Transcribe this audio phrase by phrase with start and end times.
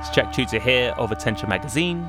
[0.00, 2.08] It's Jack Tudor here of Attention Magazine.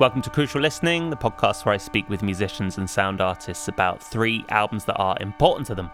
[0.00, 4.02] Welcome to Crucial Listening, the podcast where I speak with musicians and sound artists about
[4.02, 5.92] three albums that are important to them.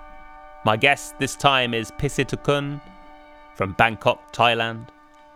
[0.64, 2.80] My guest this time is Pisitakun
[3.54, 4.88] from Bangkok, Thailand,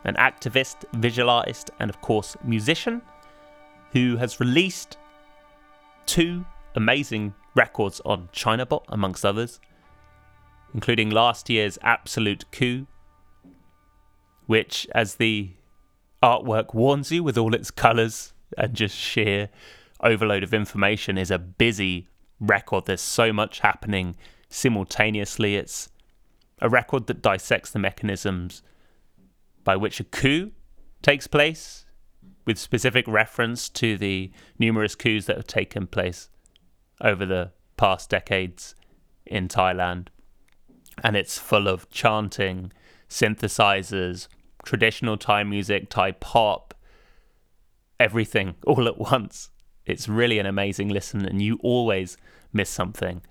[0.04, 3.02] an activist, visual artist, and of course, musician
[3.92, 4.96] who has released
[6.06, 9.60] two amazing records on Chinabot, amongst others,
[10.72, 12.86] including last year's Absolute Coup,
[14.46, 15.50] which, as the
[16.22, 19.48] artwork warns you with all its colours and just sheer
[20.00, 22.08] overload of information, is a busy
[22.40, 22.86] record.
[22.86, 24.16] There's so much happening
[24.48, 25.56] simultaneously.
[25.56, 25.88] It's
[26.60, 28.62] a record that dissects the mechanisms
[29.64, 30.52] by which a coup
[31.02, 31.84] takes place,
[32.44, 36.28] with specific reference to the numerous coups that have taken place
[37.00, 38.74] over the past decades
[39.24, 40.08] in Thailand.
[41.02, 42.72] And it's full of chanting,
[43.12, 44.26] synthesizers,
[44.64, 46.74] traditional Thai music, Thai pop,
[48.00, 49.50] everything all at once.
[49.84, 52.16] It's really an amazing listen, and you always
[52.52, 53.22] miss something.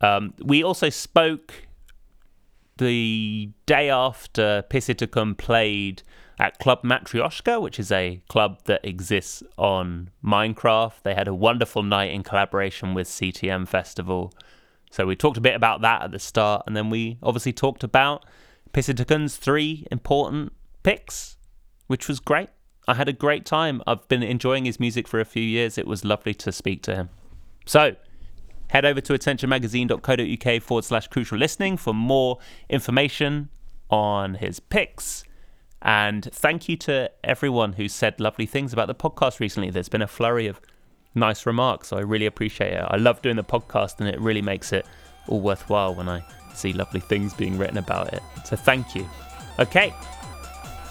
[0.00, 1.66] Um, we also spoke
[2.78, 6.02] the day after Pisitakun played
[6.38, 11.02] at Club Matryoshka, which is a club that exists on Minecraft.
[11.02, 14.32] They had a wonderful night in collaboration with CTM Festival.
[14.90, 17.84] So we talked a bit about that at the start, and then we obviously talked
[17.84, 18.24] about
[18.74, 21.36] Pisitakun's three important picks,
[21.86, 22.50] which was great.
[22.86, 23.80] I had a great time.
[23.86, 25.78] I've been enjoying his music for a few years.
[25.78, 27.08] It was lovely to speak to him.
[27.64, 27.96] So
[28.68, 33.48] head over to attentionmagazine.co.uk forward slash crucial listening for more information
[33.90, 35.24] on his picks.
[35.80, 39.70] And thank you to everyone who said lovely things about the podcast recently.
[39.70, 40.60] There's been a flurry of
[41.14, 42.84] nice remarks, so I really appreciate it.
[42.88, 44.84] I love doing the podcast, and it really makes it
[45.28, 46.24] all worthwhile when I
[46.56, 48.22] see lovely things being written about it.
[48.44, 49.08] So thank you.
[49.58, 49.94] Okay,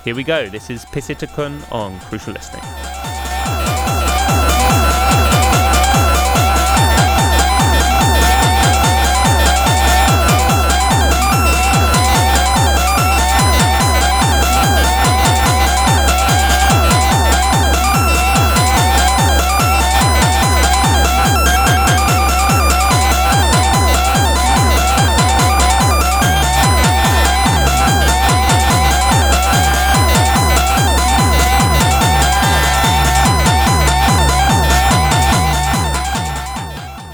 [0.03, 0.47] here we go.
[0.49, 3.12] This is Pisitakun on Crucial Listening.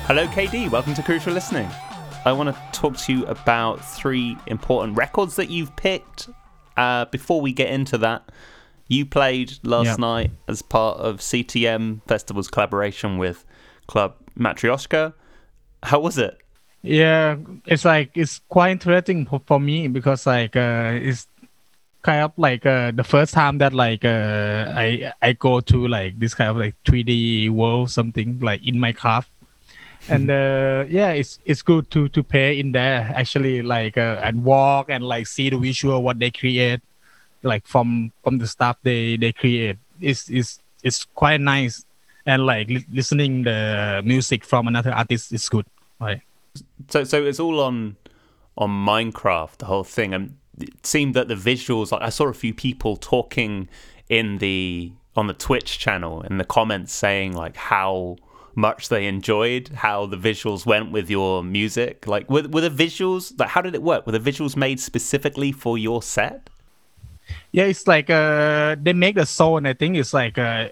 [0.10, 0.72] Hello, KD.
[0.72, 1.70] Welcome to Crucial Listening.
[2.26, 6.30] I want to talk to you about three important records that you've picked.
[6.76, 8.28] Uh, before we get into that,
[8.88, 10.00] you played last Yep.
[10.00, 13.46] night as part of CTM Festival's collaboration with
[13.86, 15.14] Club Matryoshka.
[15.84, 16.40] How was it?
[16.82, 17.36] Yeah,
[17.68, 21.28] it's like it's quite interesting for, for me because like uh, it's
[22.02, 26.18] kind of like uh, the first time that like uh, I I go to like
[26.18, 29.28] this kind of like 3D world something like in my Minecraft.
[30.10, 34.44] And uh, yeah, it's it's good to to play in there actually like uh, and
[34.44, 36.82] walk and like see the visual what they create
[37.44, 39.78] like from from the stuff they they create.
[40.02, 41.86] It's it's it's quite nice
[42.26, 45.66] and like li- listening the music from another artist is good.
[46.00, 46.22] Right.
[46.88, 47.98] So, so it's all on
[48.58, 51.92] on Minecraft, the whole thing, and it seemed that the visuals.
[51.92, 53.70] Like I saw a few people talking
[54.10, 58.18] in the on the Twitch channel in the comments saying like how
[58.60, 62.06] much they enjoyed how the visuals went with your music.
[62.14, 64.06] Like, were, were the visuals like how did it work?
[64.06, 66.50] Were the visuals made specifically for your set?
[67.52, 69.66] Yeah, it's like uh they make the zone.
[69.66, 70.70] I think it's like uh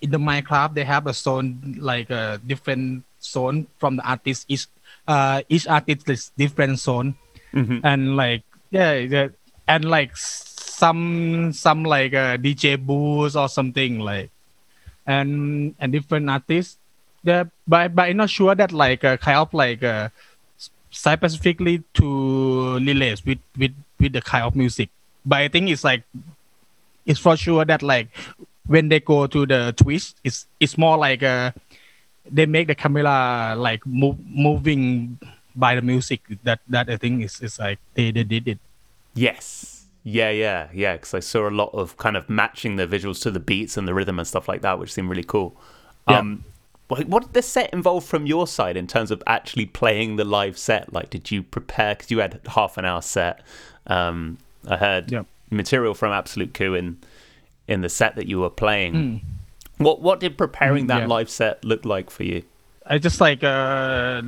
[0.00, 4.46] in the Minecraft they have a zone like a different zone from the artist.
[4.48, 4.66] Each
[5.06, 7.14] uh each artist is different zone,
[7.52, 7.80] Mhm.
[7.84, 9.28] and like yeah, yeah
[9.68, 14.30] and like some some like uh, DJ booths or something like,
[15.06, 16.79] and and different artists.
[17.22, 20.08] Yeah, but but I'm not sure that like uh, kind of like uh
[20.90, 24.88] specifically to relate with with with the kind of music
[25.24, 26.02] but I think it's like
[27.06, 28.08] it's for sure that like
[28.66, 31.52] when they go to the twist, it's it's more like uh
[32.30, 35.18] they make the camera like move, moving
[35.56, 36.22] by the music.
[36.44, 38.58] That that I think is is like they they did it.
[39.14, 39.76] Yes.
[40.02, 40.94] Yeah, yeah, yeah.
[40.94, 43.86] Because I saw a lot of kind of matching the visuals to the beats and
[43.86, 45.54] the rhythm and stuff like that, which seemed really cool.
[46.08, 46.20] Yeah.
[46.20, 46.44] Um,
[46.90, 50.24] what, what did the set involve from your side in terms of actually playing the
[50.24, 50.92] live set?
[50.92, 51.94] Like, did you prepare?
[51.94, 53.40] Because you had half an hour set.
[53.86, 54.38] Um,
[54.68, 55.22] I heard Yeah.
[55.50, 56.98] material from Absolute Coup in
[57.68, 59.20] in the set that you were playing.
[59.78, 61.06] What what did preparing Mm, that yeah.
[61.06, 62.42] live set look like for you?
[62.86, 64.20] I just like uh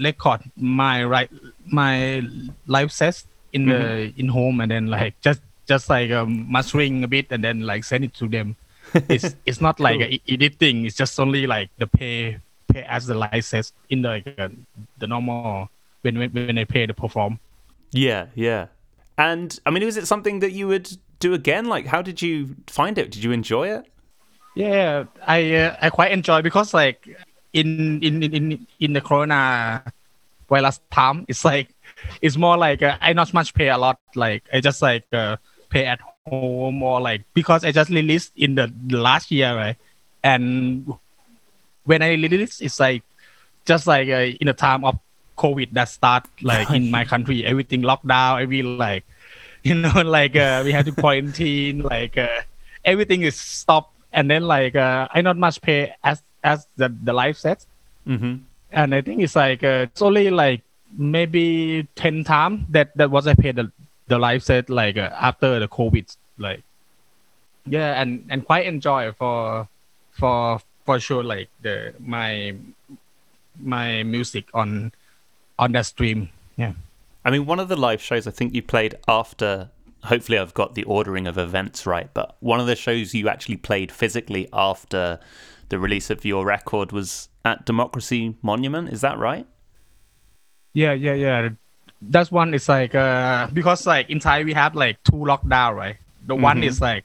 [0.00, 1.30] record my right
[1.66, 2.22] my
[2.66, 7.08] live sets in the in home and then like just just like um, mastering a
[7.08, 8.56] bit and then like send it to them.
[9.08, 10.18] It's it's not like Cool.
[10.28, 10.86] editing.
[10.86, 12.38] It's just only like the pay
[12.72, 14.48] pay as the license in the uh,
[14.98, 15.68] the normal
[16.02, 17.38] when when when I pay the perform.
[17.92, 18.66] Yeah, yeah.
[19.18, 21.66] And I mean, was it something that you would do again?
[21.66, 23.10] Like, how did you find it?
[23.10, 23.84] Did you enjoy it?
[24.54, 27.08] Yeah, I uh, I quite enjoy because like
[27.52, 29.82] in in in in, in the corona
[30.48, 31.68] virus time, it's like
[32.20, 34.00] it's more like uh, I not much pay a lot.
[34.14, 35.36] Like I just like uh,
[35.70, 39.76] pay at home or like because I just released in the, last year, right?
[40.22, 40.92] And
[41.84, 43.02] when I release, it's like
[43.66, 44.98] just like uh, in the time of
[45.38, 49.04] COVID that start like in my country, everything locked down, every like
[49.62, 52.42] you know like uh, we have to quarantine, like uh,
[52.84, 57.12] everything is stopped, and then like uh, I not much pay as as the the
[57.12, 57.66] live sets,
[58.08, 58.36] Mm-hmm.
[58.72, 60.62] and I think it's like uh, it's only like
[60.96, 63.70] maybe ten times that that was I paid the
[64.08, 66.62] the live set like uh, after the COVID, like
[67.66, 69.68] yeah, and and quite enjoy for
[70.12, 72.54] for for sure like the my
[73.60, 74.92] my music on
[75.58, 76.30] on that stream.
[76.56, 76.72] Yeah.
[77.24, 79.70] I mean, one of the live shows I think you played after.
[80.04, 83.56] Hopefully, I've got the ordering of events right, but one of the shows you actually
[83.56, 85.20] played physically after
[85.68, 88.88] the release of your record was at Democracy Monument.
[88.88, 89.46] Is that right?
[90.74, 91.48] Yeah, yeah, yeah.
[92.10, 95.96] That's one is like uh because like in Thai we have like two lockdown, right?
[96.26, 96.64] The one Mhm.
[96.66, 97.04] is like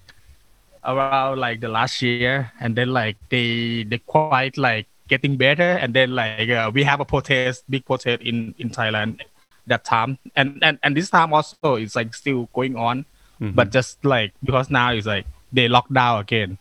[0.84, 5.94] around like the last year and then like they they quite like getting better and
[5.94, 9.22] then like uh, we have a protest, big protest in in Thailand
[9.68, 10.18] that time.
[10.36, 13.06] And and and this time also it's like still going on.
[13.40, 16.58] But just like because now it's like they lock down again.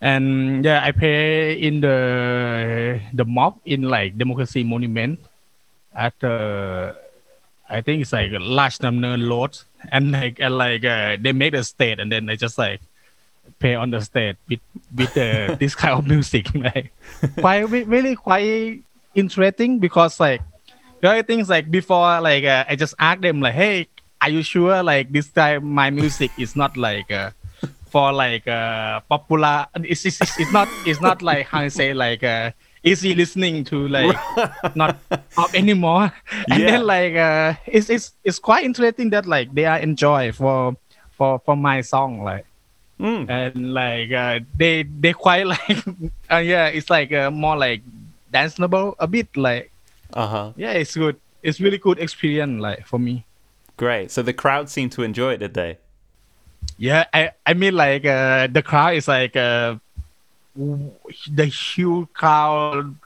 [0.00, 5.18] And yeah, I play in the the mob in like Democracy Monument
[5.94, 6.92] at uh,
[7.68, 9.58] I think it's like large number load
[9.90, 12.80] and like and like uh, they make the state and then they just like
[13.58, 14.60] play on the stage with
[14.94, 16.92] with uh, this kind of music like
[17.38, 18.82] quite really quite
[19.14, 20.42] interesting because like
[21.00, 23.88] the other things like before like uh, I just asked them like hey
[24.20, 27.30] are you sure like this time my music is not like uh,
[27.86, 29.66] for like uh popular?
[29.76, 32.52] It's, it's, it's not it's not like how I say like uh
[32.86, 34.16] easy listening to like
[34.74, 34.96] not
[35.34, 36.12] pop anymore
[36.50, 36.66] and Yeah.
[36.78, 40.76] then like uh it's it's it's quite interesting that like they are enjoy for
[41.18, 42.46] for for my song like
[42.98, 43.28] Mm.
[43.28, 45.76] and like uh, they they quite like
[46.32, 47.82] uh, yeah it's like uh, more like
[48.32, 49.68] danceable a bit like
[50.16, 50.46] Uh huh.
[50.56, 53.24] yeah it's good it's really good experience like for me
[53.76, 54.08] Great.
[54.10, 55.76] So the crowd seemed to enjoy it, did they?
[56.78, 59.76] yeah i i mean like uh the crowd is like uh
[60.56, 62.96] the huge crowd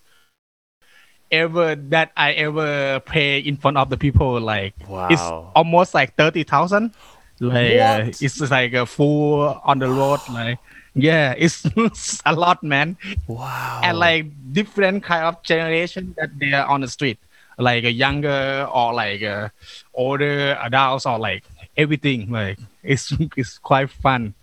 [1.31, 4.75] ever that i ever play in front of the people like
[5.11, 5.23] it's
[5.55, 6.93] almost like 30000
[7.41, 10.58] like uh, it's like a full on the road like
[10.94, 11.65] yeah it's
[12.27, 12.96] a lot man.
[13.27, 13.81] Wow.
[13.82, 17.19] and like different kind of generation that they are on the street.
[17.58, 19.53] Like a younger or like a
[19.93, 21.44] older adults or like
[21.77, 22.31] everything.
[22.31, 24.34] Like it's it's quite fun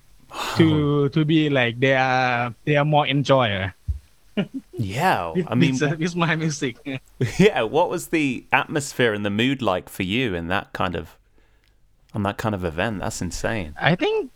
[0.56, 3.72] to to be like they are they are more enjoy
[4.74, 5.34] yeah.
[5.48, 6.78] I mean, with, with my music
[7.38, 7.62] yeah.
[7.64, 11.16] What was the atmosphere and the mood like for you in that kind of
[12.14, 13.00] on that kind of event?
[13.00, 13.74] That's insane.
[13.80, 14.32] I think,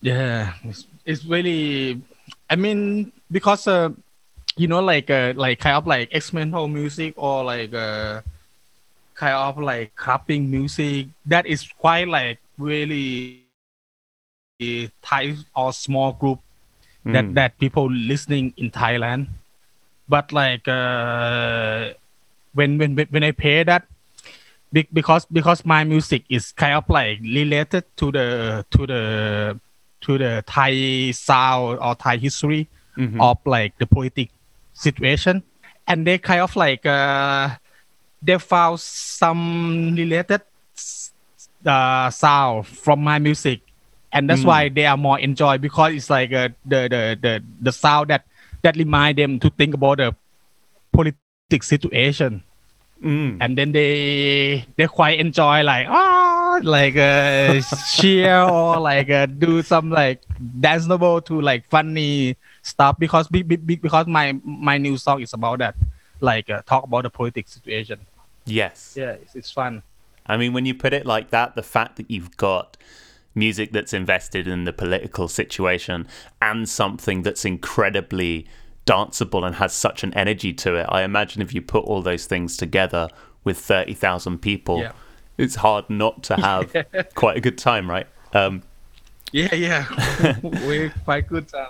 [0.00, 2.00] yeah, it's, it's really.
[2.48, 3.90] I mean, because uh,
[4.56, 8.22] you know, like uh, like kind of like experimental music or like uh,
[9.14, 13.41] kind of like clapping music that is quite like really
[15.02, 16.40] Thai or small group
[17.04, 17.34] that Mm.
[17.34, 19.26] that people listening in Thailand.
[20.08, 21.94] But like uh,
[22.54, 23.82] when when when I play that
[24.92, 28.26] because because my music is kind of like related to the
[28.70, 29.02] to the
[30.04, 33.20] to the Thai sound or Thai history Mhm.
[33.20, 34.28] of like the politic
[34.74, 35.42] situation,
[35.88, 37.56] and they kind of like uh,
[38.22, 40.40] they found some related
[41.66, 43.60] uh, sound from my music,
[44.12, 44.50] and that's Mm.
[44.52, 48.24] why they are more enjoy because it's like uh, the the the the sound that
[48.62, 50.14] that remind them to think about the
[50.92, 52.42] politic situation
[53.02, 53.38] Mm.
[53.42, 57.58] and then they they quite enjoy like ah like uh
[57.90, 60.22] cheer or like uh, do some like
[60.60, 65.32] danceable to like funny stuff because be, be, be- because my my new song is
[65.34, 65.74] about that
[66.20, 67.98] like uh, talk about the political situation
[68.46, 68.94] Yes.
[68.96, 69.82] yeah it's, it's fun
[70.24, 72.76] I mean, when you put it like that, the fact that you've got
[73.34, 76.06] music that's invested in the political situation
[76.40, 78.46] and something that's incredibly
[78.86, 82.26] danceable and has such an energy to it, I imagine if you put all those
[82.26, 83.08] things together
[83.44, 84.92] with 30,000 people, Yeah.
[85.38, 86.72] it's hard not to have
[87.14, 88.06] quite a good time, right?
[88.34, 88.62] Um,
[89.32, 90.36] yeah, yeah,
[90.66, 91.68] we quite good time.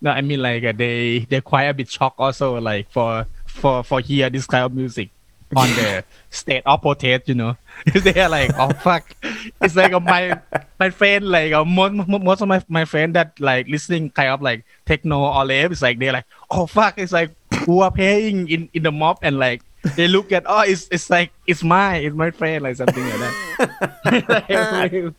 [0.00, 3.82] No, I mean like uh, they they quite a bit shocked also like for for
[3.82, 5.08] for hear this kind of music
[5.56, 7.56] on the state of protest, you know.
[7.94, 9.14] They're like, oh fuck.
[9.60, 10.40] It's like uh, my
[10.78, 14.42] my friend, like uh, most most of my my friend that like listening kind of
[14.42, 16.98] like techno or rave, it's like they're like, oh fuck.
[16.98, 17.30] It's like
[17.66, 19.62] who are playing in in the mob and like
[19.96, 23.18] they look at oh it's it's like it's my it's my friend like something like
[23.18, 24.24] that.
[24.28, 25.14] like, really,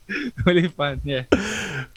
[0.46, 1.24] really fun, yeah.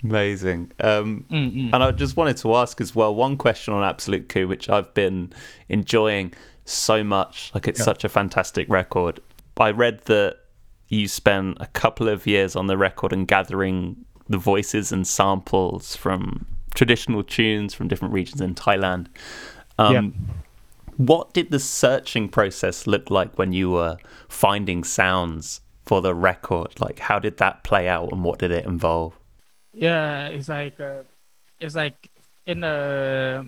[0.05, 0.73] Amazing.
[0.81, 1.71] Um, Mm-mm.
[1.73, 4.93] and I just wanted to ask as well one question on Absolute Coup, which I've
[4.95, 5.33] been
[5.69, 6.35] enjoying
[6.73, 7.51] so much.
[7.55, 7.85] Like it's Yeah.
[7.85, 9.21] such a fantastic record.
[9.59, 10.37] I read that
[10.89, 15.97] you spent a couple of years on the record and gathering the voices and samples
[15.97, 19.07] from traditional tunes from different regions in Thailand.
[19.79, 20.35] Um, Yeah.
[20.97, 23.99] What did the searching process look like when you were
[24.29, 26.81] finding sounds for the record?
[26.81, 29.17] Like, how did that play out and what did it involve?
[29.73, 31.03] Yeah, it's like uh,
[31.61, 32.11] it's like
[32.47, 33.45] in a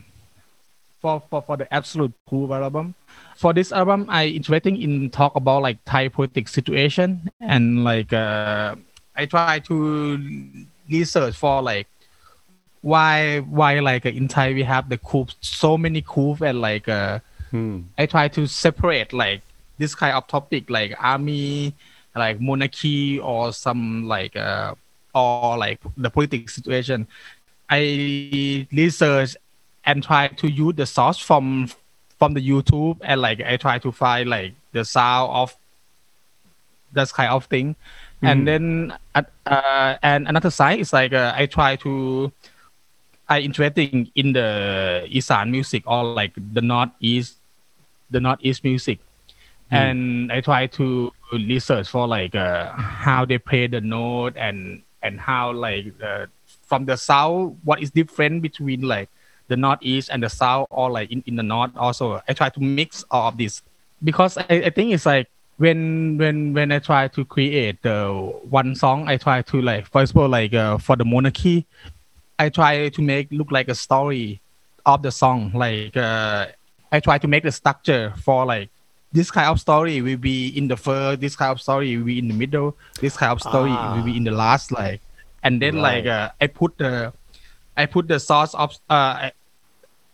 [1.00, 2.94] for for for the Absolute Coup album.
[3.36, 8.76] For this album, I interesting in talk about like Thai political situation and like uh,
[9.16, 10.18] I try to
[10.90, 11.86] research for like
[12.82, 17.20] why why like in Thai we have the coup so many coup and like uh,
[17.50, 17.80] Hmm.
[17.98, 19.42] I try to separate like
[19.78, 21.74] this kind of topic like army,
[22.14, 24.74] like monarchy or some like uh
[25.14, 27.08] or like the political situation.
[27.68, 29.36] I research
[29.90, 31.68] and try to use the source from
[32.18, 35.56] from the YouTube and like I try to find like the sound of
[36.92, 37.74] that kind of thing.
[38.22, 38.64] And then
[39.14, 42.30] at- uh, and another side is like uh, I try to
[43.28, 47.38] I interesting in the Isan music or like the Northeast
[48.10, 48.98] the Northeast music.
[49.72, 55.18] And I try to research for like uh, how they play the note and and
[55.18, 56.26] how like uh,
[56.68, 59.08] from the south what is different between like
[59.50, 62.60] the northeast and the south or like in, in the north also I try to
[62.60, 63.62] mix all of this
[64.02, 65.28] because I, I think it's like
[65.58, 67.98] when when when I try to create the
[68.48, 71.66] one song I try to like for example like uh, for the monarchy
[72.38, 74.40] I try to make look like a story
[74.86, 75.52] of the song.
[75.54, 76.46] Like uh,
[76.90, 78.70] I try to make the structure for like
[79.12, 82.18] this kind of story will be in the first, this kind of story will be
[82.18, 83.96] in the middle, this kind of story Ah.
[83.96, 84.72] will be in the last.
[84.72, 85.00] Like,
[85.42, 87.12] and then like uh, I put the,
[87.76, 89.32] I put the source of uh, I,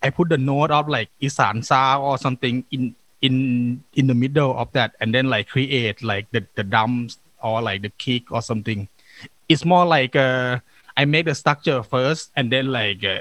[0.03, 4.57] I put the note of like Isan sound or something in in in the middle
[4.57, 8.43] of that, and then like create like the the drums or like the kick or
[8.43, 8.89] something.
[9.49, 10.61] It's more like uh,
[10.97, 13.21] I make the structure first, and then like uh,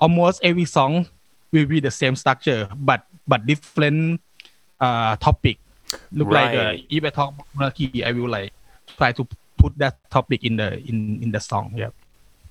[0.00, 1.06] almost every song
[1.52, 4.20] will be the same structure, but but different
[4.80, 5.58] uh topic.
[6.12, 6.86] Look like uh, Right.
[6.90, 8.52] if I talk about monarchy, I will like
[8.96, 11.72] try to put that topic in the in in the song.
[11.76, 11.90] Yeah.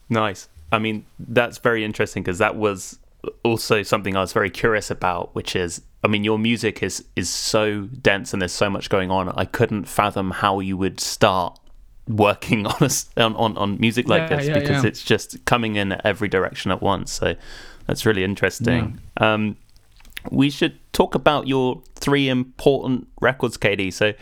[0.10, 0.48] Nice.
[0.72, 3.00] I mean, that's very interesting because that was
[3.44, 7.30] also something I was very curious about, which is, I mean, your music is is
[7.30, 9.30] so dense and there's so much going on.
[9.30, 11.60] I couldn't fathom how you would start
[12.08, 12.90] working on a
[13.22, 14.90] on, on, on music like Yeah, this yeah, because yeah.
[14.90, 17.12] it's just coming in every direction at once.
[17.12, 17.36] So
[17.86, 19.00] that's really interesting.
[19.18, 19.58] Um,
[20.30, 23.92] we should talk about your three important records, Katie.
[23.92, 24.14] So,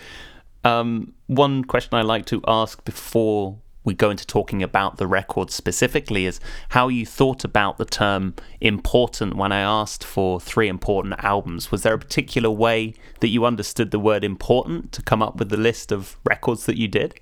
[0.64, 5.52] um, one question I like to ask before we go into talking about the record
[5.52, 6.40] specifically is
[6.70, 11.72] how you thought about the term important when I asked for three important albums.
[11.72, 15.50] Was there a particular way that you understood the word important to come up with
[15.50, 17.20] the list of records that you did?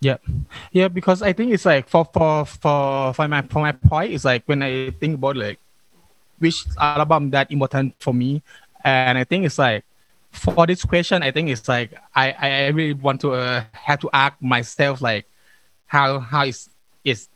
[0.00, 0.18] Yeah,
[0.72, 4.24] yeah, because I think it's like for for for for my for my point is
[4.24, 5.58] like when I think about like
[6.38, 8.42] which album that important for me,
[8.84, 9.84] and I think it's like
[10.30, 14.10] for this question, I think it's like I I really want to uh, have to
[14.12, 15.26] ask myself like
[15.88, 16.70] how how is
[17.04, 17.28] is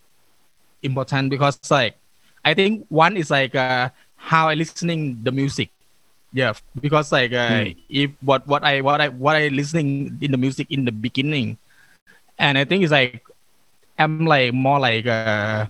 [0.82, 1.96] important because like
[2.44, 5.70] I think one is like uh, how I listening the music.
[6.32, 10.40] Yeah, because like uh, if what what I what I what I listening in the
[10.40, 11.58] music in the beginning
[12.38, 13.22] and I think it's like
[13.98, 15.66] I'm like more like uh,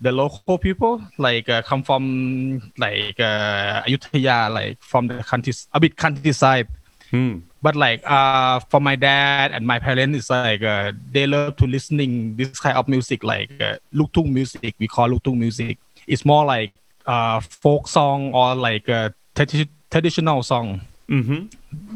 [0.00, 5.80] the local people, like uh, come from like uh, Ayutthaya, like from the country, a
[5.80, 6.68] bit countryside.
[7.10, 7.38] Hmm.
[7.62, 11.66] But like uh, for my dad and my parents, it's like uh, they love to
[11.66, 14.74] listening this kind of music, like uh, luktung music.
[14.78, 15.78] We call luktung music.
[16.06, 16.72] It's more like
[17.06, 21.46] uh, folk song or like uh, tradi- traditional song Mm-hmm.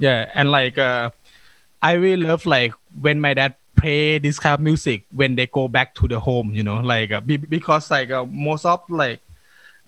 [0.01, 1.11] yeah and like uh
[1.83, 5.69] i really love like when my dad play this kind of music when they go
[5.69, 9.21] back to the home you know like uh, be, because like uh, most of like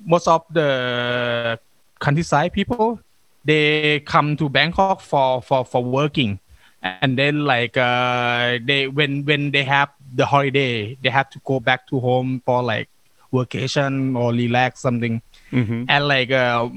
[0.04, 1.58] most of the
[2.00, 2.98] countryside people
[3.44, 6.38] they come to bangkok for for for working
[6.82, 11.58] and then like uh, they when when they have the holiday, they have to go
[11.58, 12.88] back to home for like
[13.32, 15.84] vacation or relax something, Mm-hmm.
[15.88, 16.68] and like uh,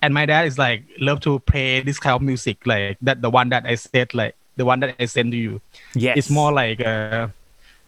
[0.00, 3.30] and my dad is like love to play this kind of music like that the
[3.30, 5.60] one that I said like the one that I sent to you.
[5.94, 6.16] Yes.
[6.16, 7.28] It's more like uh,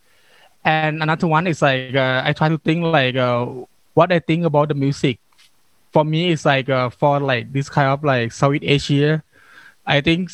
[0.74, 3.46] and another one is like uh, i try to think like uh,
[3.94, 5.20] what i think about the music
[5.94, 9.24] for me it's like uh, for like this kind of like southeast asia
[9.86, 10.30] i think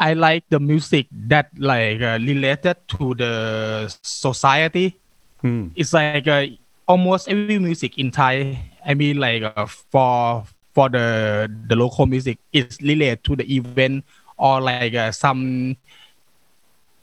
[0.00, 4.96] i like the music that like uh, related to the society
[5.42, 5.68] Hmm.
[5.76, 6.46] it's like uh,
[6.88, 8.56] almost every music in Thai.
[8.84, 14.04] I mean, like uh, for for the the local music is related to the event
[14.36, 15.76] or like uh, some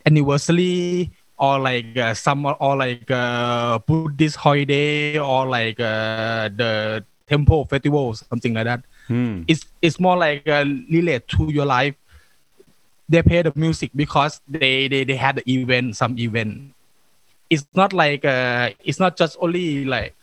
[0.06, 7.66] anniversary or like uh, some or like uh, Buddhist holiday or like uh, the temple
[7.66, 8.84] festival something like that.
[9.08, 9.44] Hmm.
[9.48, 11.96] It's it's more like uh, relate to your life.
[13.10, 16.74] They play the music because they they, they had the event some event
[17.52, 20.16] it's not like uh it's not just only like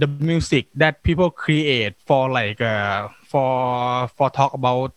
[0.00, 4.92] the music that people create for like uh for for talk about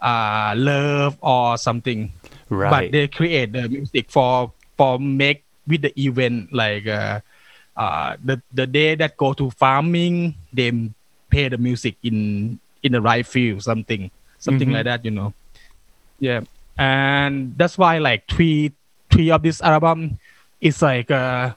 [0.00, 2.12] uh love or something
[2.50, 2.70] Right.
[2.70, 7.20] but they create the music for for make with the event like uh
[7.76, 10.70] uh the the day that go to farming they
[11.30, 14.72] play the music in in the right field something something Mhm.
[14.72, 15.32] like that you know
[16.20, 16.40] yeah
[16.78, 18.72] and that's why like three
[19.10, 20.18] three of this album
[20.60, 21.52] is like uh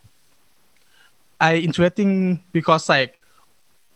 [1.41, 3.17] I interesting because like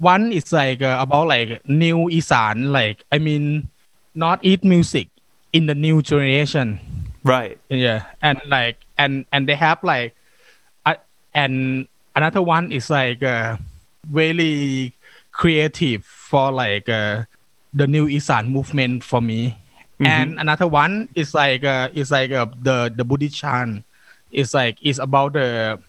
[0.01, 3.69] one is like uh, about like new Isan like I mean
[4.15, 5.07] not eat music
[5.53, 6.81] in the new generation.
[7.23, 7.57] Right.
[7.69, 10.13] yeah and like and and they have like
[10.85, 10.95] uh,
[11.33, 13.57] and another one is like uh,
[14.11, 14.93] really
[15.31, 17.25] creative for like uh,
[17.73, 19.57] the new Isan movement for me.
[19.99, 23.85] And another one is like uh, is like uh, the the Buddhist chant
[24.29, 25.79] is like is about the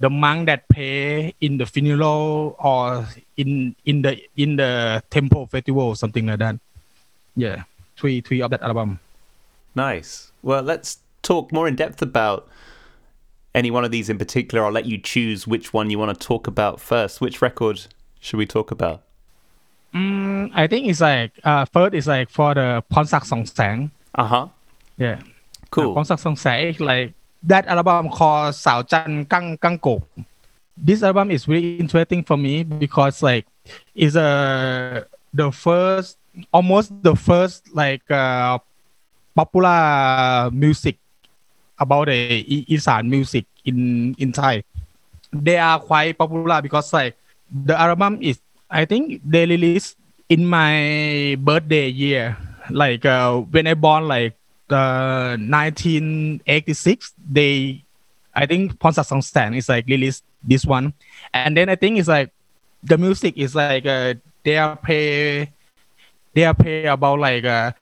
[0.00, 5.82] the monk that play in the funeral or in in the in the temple festival
[5.82, 6.56] or something like that.
[7.36, 7.64] Yeah.
[7.96, 9.00] Three three of that album.
[9.74, 10.32] Nice.
[10.42, 12.48] Well let's talk more in depth about
[13.54, 14.64] any one of these in particular.
[14.64, 17.20] I'll let you choose which one you want to talk about first.
[17.20, 17.86] Which record
[18.20, 19.02] should we talk about?
[19.94, 23.92] Mm, i think it's like uh, first is like for the ponsak song sang.
[24.16, 24.48] Uh-huh.
[24.98, 25.20] Yeah.
[25.70, 25.94] Cool.
[25.94, 27.14] Pon ponsak song sang like
[27.46, 30.02] that album called Sao Chan Kang Kang Gop.
[30.76, 33.46] This album is really interesting for me because like
[33.94, 36.18] it's a uh, the first
[36.50, 38.58] almost the first like uh,
[39.36, 40.98] popular music
[41.78, 44.64] about the Isan music in in Thai.
[45.30, 47.14] They are quite popular because like
[47.50, 52.36] the album is I think they released in my birthday year.
[52.70, 54.34] Like uh, when I born like
[54.68, 57.84] the 1986 they
[58.34, 60.92] i think Ponsa songsan is like released this one
[61.32, 62.30] and then i think it's like
[62.82, 65.50] the music is like uh, they are play
[66.34, 67.72] they are play about like uh,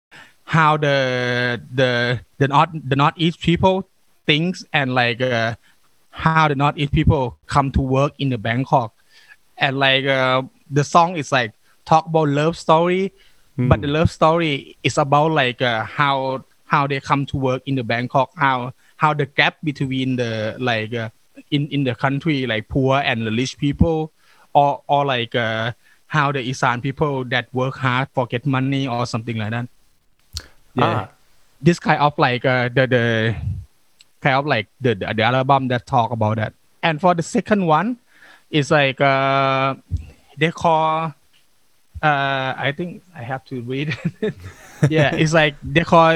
[0.45, 3.89] how the the the north the northeast people
[4.27, 5.55] thinks and like uh,
[6.11, 8.95] how the northeast people come to work in the bangkok
[9.59, 11.53] and like uh, the song is like
[11.85, 13.13] talk about love story
[13.59, 13.69] mm.
[13.69, 13.95] but the hmm.
[13.95, 18.31] love story is about like uh, how how they come to work in the Bangkok
[18.35, 21.11] how how the gap between the like uh,
[21.51, 24.11] in in the country like poor and the rich people
[24.55, 25.73] or or like uh,
[26.07, 29.69] how the Isan people that work hard for get money or something like that.
[30.75, 30.85] Yeah.
[30.85, 31.09] Ah.
[31.61, 33.05] this kind of like uh, the the
[34.25, 36.53] kind of like the, the the album that talk about that.
[36.83, 37.99] And for the second one
[38.53, 39.75] it's like uh
[40.37, 41.15] they call
[42.03, 43.97] uh i think i have to read.
[44.91, 46.11] Yeah it's like they call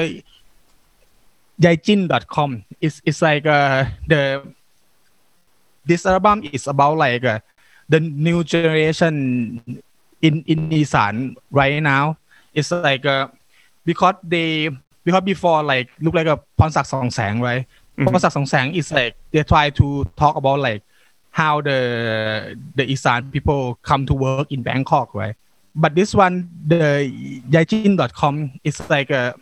[1.61, 2.65] Yaijin.com.
[2.81, 4.43] It's it's like uh, the
[5.85, 7.39] this album is about like uh,
[7.89, 9.61] the new generation
[10.21, 12.17] in in Isan right now.
[12.53, 13.29] It's like uh,
[13.85, 14.69] because they
[15.03, 17.65] because before like look like a Ponsak Song Sang, right?
[17.97, 18.13] Mm-hmm.
[18.13, 20.83] Ponsak Song Sang is like they try to talk about like
[21.31, 25.35] how the the Isan people come to work in Bangkok, right?
[25.73, 27.05] But this one, the
[27.49, 29.37] Yaijin.com is like a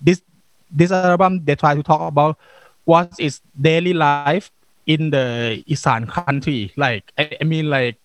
[0.00, 0.20] this
[0.72, 2.38] this album they try to talk about
[2.84, 4.50] what is daily life
[4.86, 6.72] in the Isan country.
[6.76, 7.96] Like I, I mean like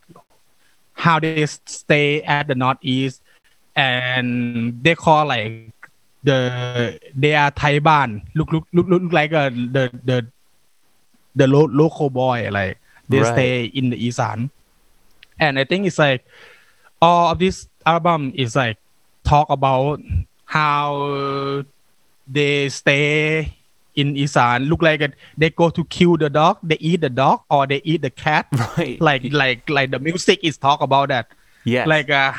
[0.94, 3.22] how they stay at the northeast
[3.76, 5.74] and they call like
[6.24, 10.26] the they are Thai ban look look look look like uh, the the
[11.36, 12.78] the lo- local boy like
[13.10, 13.26] they Right.
[13.26, 14.50] stay in the Isan.
[15.40, 16.26] And I think it's like
[17.02, 18.78] all of this album is like
[19.24, 20.00] talk about
[20.46, 21.64] how
[22.28, 23.54] they stay
[23.96, 24.66] in Isan.
[24.66, 27.82] Look like it, they go to kill the dog they eat the dog or they
[27.84, 28.48] eat the cat.
[28.78, 29.00] Right.
[29.00, 31.28] like like like the music is talk about that.
[31.64, 31.86] Yeah.
[31.86, 32.34] like uh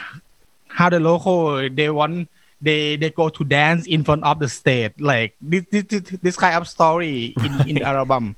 [0.69, 2.29] how the local they want
[2.61, 4.93] they they go to dance in front of the stage.
[4.99, 8.37] Like this this, this, this kind of story in in the album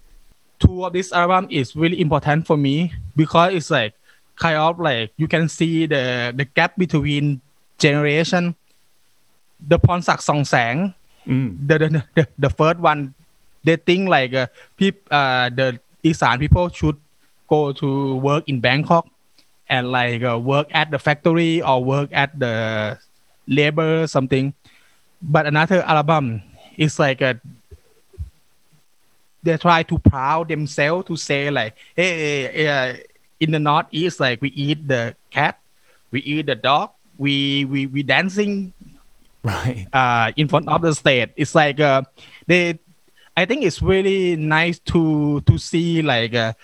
[0.58, 3.94] two of this album is really important for me because it's like
[4.36, 7.40] kind of like you can see the the gap between
[7.78, 8.54] generation
[9.58, 10.94] the Ponsak Song Sang
[11.26, 11.66] Mm.
[11.66, 13.14] the, the the the first one
[13.64, 16.96] they think like uh, peop, uh the Isan people should
[17.48, 19.06] go to work in Bangkok
[19.68, 22.98] and like uh, work at the factory or work at the
[23.46, 24.52] labor something
[25.20, 26.42] but another album
[26.76, 27.40] is like a
[29.42, 32.96] they try to proud themselves to say like hey uh,
[33.40, 35.58] in the northeast like we eat the cat
[36.10, 38.72] we eat the dog we we we dancing
[39.42, 39.86] Right.
[39.92, 42.02] uh, in front of the state It's like uh,
[42.46, 42.78] they.
[43.36, 46.54] I think it's really nice to to see like uh,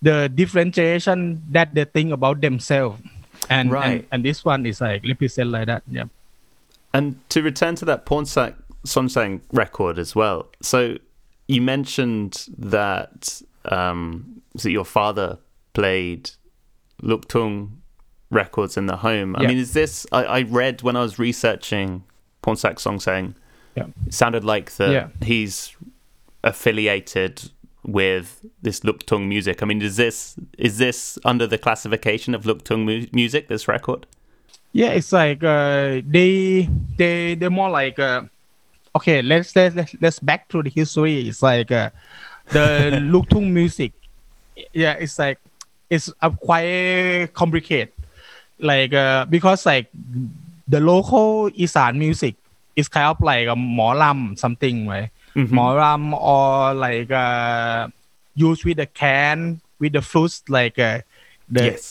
[0.00, 3.02] the differentiation that they think about themselves,
[3.50, 3.84] and, Right.
[3.90, 5.82] and and this one is like represent like that.
[5.90, 6.04] Yeah.
[6.94, 8.54] And to return to that Pornsak
[8.86, 10.46] Sonsang record as well.
[10.62, 10.96] So
[11.48, 15.38] you mentioned that um, that your father
[15.72, 16.30] played
[17.02, 17.70] Luktung
[18.30, 19.34] records in the home.
[19.36, 19.48] I Yeah.
[19.48, 20.06] mean, is this?
[20.12, 22.04] I, I read when I was researching
[22.42, 23.34] Pornsak Sonsang.
[23.76, 23.86] Yeah.
[24.06, 25.08] It sounded like that Yeah.
[25.22, 25.74] he's
[26.42, 27.50] affiliated
[27.84, 29.62] with this Luktung music.
[29.62, 33.48] I mean, is this is this under the classification of Luktung mu- music?
[33.48, 34.06] This record?
[34.72, 38.22] Yeah, it's like uh, they they they're more like uh,
[38.96, 39.22] okay.
[39.22, 41.28] Let's let's let's- let's back to the history.
[41.28, 41.90] It's like uh,
[42.50, 43.92] the Luktung music.
[44.72, 45.38] Yeah, it's like
[45.88, 47.92] it's uh, quite complicated.
[48.58, 49.88] Like uh, because like
[50.72, 52.34] the local อีสาน music
[52.80, 54.94] is kind of like หมอลำ something ไหม
[55.54, 56.50] หมอลำ or
[56.84, 57.78] like uh,
[58.46, 59.38] used with the khaen
[59.80, 60.98] with the flutes like uh,
[61.56, 61.84] the yes.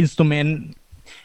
[0.00, 0.50] instrument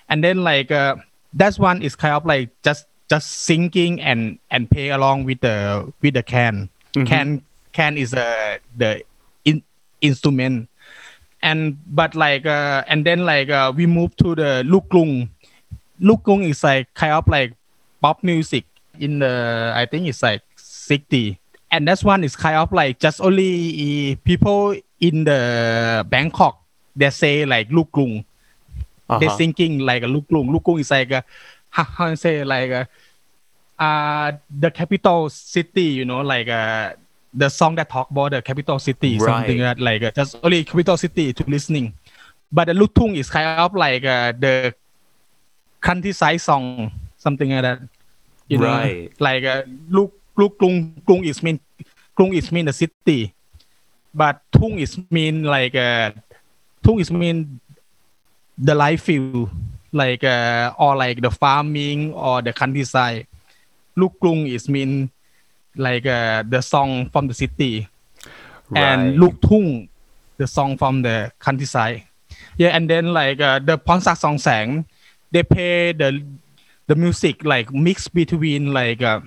[0.10, 0.96] and then like uh,
[1.42, 4.22] that one is kind of like just just singing and
[4.54, 5.58] and play along with the
[6.02, 6.56] with the khaen
[6.96, 7.04] mm-hmm.
[7.10, 7.28] khaen
[7.76, 8.92] khaen is uh, the
[9.50, 9.58] in,
[10.02, 10.68] instrument
[11.42, 15.30] and but like uh, and then like uh, we move to the luklung
[16.02, 17.54] luklung is like kind of like
[18.02, 18.66] pop music
[19.00, 21.40] in the i think it's like 60
[21.72, 26.62] and that one is kind of like just only people in the bangkok
[26.96, 28.24] they say like luklung
[29.10, 29.30] they Uh-huh.
[29.30, 31.24] thinking like a luklung luklung is like a
[31.70, 32.88] how, to say like a,
[33.80, 36.94] uh the capital city you know like uh
[37.34, 39.60] the song that talk about the capital city something Right.
[39.60, 41.94] that like uh, just only capital city to listening
[42.52, 44.74] but the lutung is kind of like uh, the
[45.82, 47.80] countryside song something like that
[48.48, 49.12] you know Right.
[49.20, 51.60] like uh, luk luklung klung is mean
[52.18, 53.34] klung is mean the city
[54.14, 56.12] but tung is mean like uh
[56.84, 57.60] tung is mean
[58.58, 59.50] the life view
[59.92, 63.28] like uh, or like the farming or the countryside
[63.98, 65.10] luklung is mean
[65.76, 67.88] like uh, the song from the city
[68.76, 69.18] and Right.
[69.18, 69.88] Luk Tung,
[70.38, 72.04] the song from the countryside.
[72.58, 74.86] Yeah, and then like uh, the Ponsak Song Sang,
[75.32, 76.24] they play the
[76.88, 79.22] the music like mix between like uh,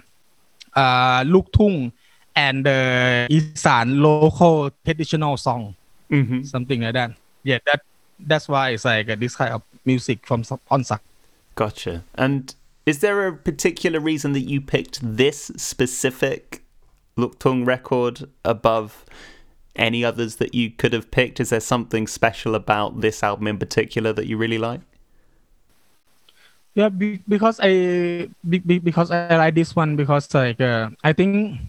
[0.75, 1.93] uh, Luk Tung
[2.35, 5.75] and the Isan local traditional song,
[6.11, 6.47] Mhm.
[6.47, 7.13] something like that.
[7.45, 7.83] Yeah, that
[8.19, 11.01] that's why it's like uh, this kind of music from Ponsak.
[11.55, 12.03] Gotcha.
[12.15, 12.55] And
[12.87, 16.65] is there a particular reason that you picked this specific
[17.17, 19.05] Luk Luktung record above
[19.77, 21.39] any others that you could have picked?
[21.41, 24.81] Is there something special about this album in particular that you really like?
[26.75, 31.13] Yeah, be, because I be, be, because I like this one because like uh, I
[31.13, 31.61] think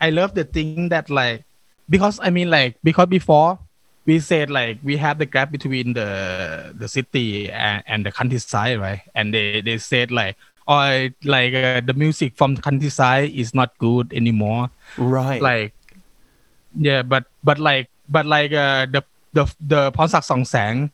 [0.00, 1.44] I love the thing that like
[1.88, 3.58] because I mean like because before
[4.04, 8.78] we said like we have the gap between the the city and, and the countryside
[8.78, 10.36] right and they they said like
[10.68, 15.40] or like uh, the music from countryside is not good anymore Right.
[15.40, 15.72] like
[16.76, 20.90] yeah but but like but like uh, the the the Sang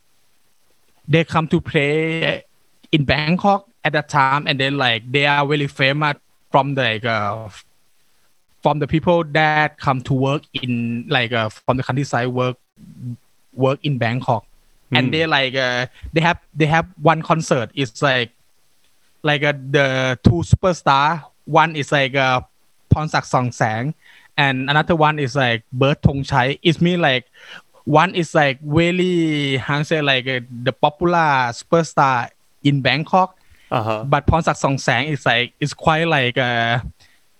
[1.08, 2.44] they come to play
[2.92, 6.16] in Bangkok at that time and then like they are really famous
[6.50, 7.48] from the like uh,
[8.62, 12.56] from the people that come to work in like uh, from the countryside work
[13.54, 14.44] work in Bangkok
[14.90, 14.98] Mm.
[14.98, 18.30] and they like uh, they have they have one concert it's like
[19.22, 22.40] like uh, the two superstar one is like uh,
[22.88, 23.92] Ponsak Song Sang
[24.38, 26.58] and another one is like Bird Thong Chai.
[26.62, 27.26] It mean like
[27.84, 32.30] one is like really how say like uh, the popular superstar
[32.64, 33.36] in Bangkok,
[33.70, 34.00] Uh-huh.
[34.08, 36.80] but Ponsak Song Sang is like it's quite like uh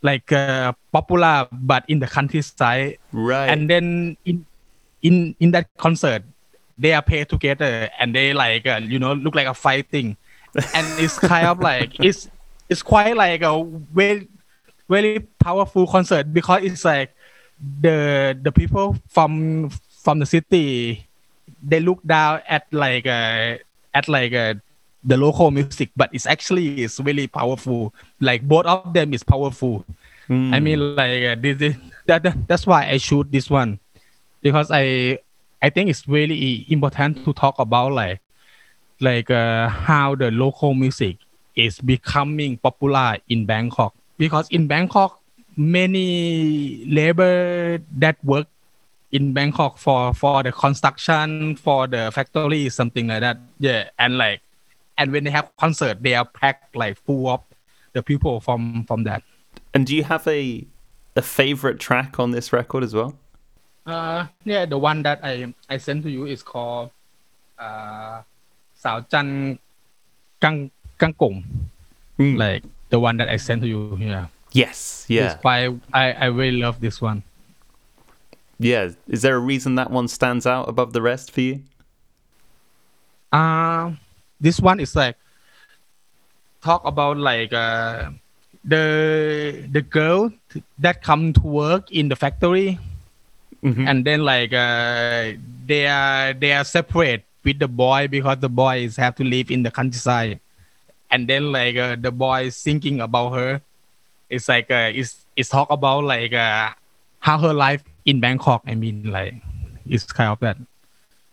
[0.05, 2.99] like uh, popular but in the countryside.
[3.13, 3.49] Right.
[3.49, 4.45] And then in
[5.03, 6.23] in in that concert,
[6.77, 10.17] they are paired together and they like uh, you know look like a fighting,
[10.77, 12.29] and it's kind of like it's
[12.69, 13.65] it's quite like a
[13.97, 14.29] very
[14.89, 17.11] very powerful concert because it's like
[17.59, 19.69] the the people from
[20.05, 21.05] from the city
[21.65, 23.57] they look down at like uh,
[23.95, 24.55] at like uh,
[25.05, 27.95] the local music but it's actually it's really powerful.
[28.21, 29.85] Like both of them is powerful.
[30.29, 30.53] Mm.
[30.53, 33.79] i mean like uh, this, this, that, that- that's why i shoot this one.
[34.43, 35.19] Because i
[35.63, 38.21] i think it's really important to talk about like
[39.01, 41.17] like uh, how the local music
[41.57, 43.95] is becoming popular in bangkok.
[44.19, 45.19] Because in bangkok
[45.57, 48.47] many labor that work
[49.11, 53.39] in Bangkok for for the construction for the factory something like that.
[53.59, 54.41] Yeah and like
[54.99, 57.41] and when they have concert, they are packed like full of
[57.95, 59.23] the people from from that.
[59.73, 60.67] And do you have a
[61.17, 63.15] a favorite track on this record as well?
[63.87, 66.91] Uh, yeah, the one that I I sent to you is called
[67.59, 68.23] uh,
[68.75, 69.59] Sao Chan
[70.41, 71.45] Kang Kang Kong,
[72.19, 72.37] mm.
[72.37, 73.97] like the one that I sent to you.
[74.01, 74.27] Yeah.
[74.53, 75.07] Yes.
[75.09, 75.33] Yeah.
[75.33, 77.23] It's by, I I really love this one.
[78.59, 78.91] Yeah.
[79.09, 81.63] Is there a reason that one stands out above the rest for you?
[83.33, 83.41] Um.
[83.41, 84.08] Uh,
[84.41, 85.17] this one is like
[86.63, 88.11] talk about like uh
[88.65, 90.31] the the girl
[90.79, 92.79] that come to work in the factory.
[93.59, 93.91] Mhm.
[93.91, 95.35] and then like uh
[95.67, 99.51] they are they are separate with the boy because the boy is have to live
[99.51, 100.39] in the countryside.
[101.11, 103.61] And then like uh, the boy is thinking about her.
[104.31, 106.71] It's like uh it's it's talk about like uh
[107.19, 109.35] how her life in bangkok i mean like
[109.91, 110.57] it's kind of that.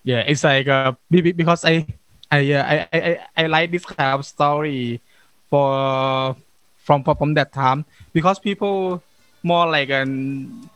[0.04, 1.86] Yeah it's like uh be- be- because i
[2.32, 5.02] i uh, I, I I- like this kind of story
[5.50, 6.36] for
[6.78, 7.86] from from, from that time.
[8.14, 9.02] Because people
[9.44, 10.70] more like an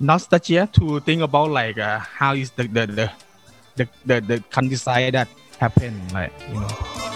[0.00, 3.10] nostalgia to think about like uh, how is the the the
[3.76, 7.15] the, the, the countryside that happened like you know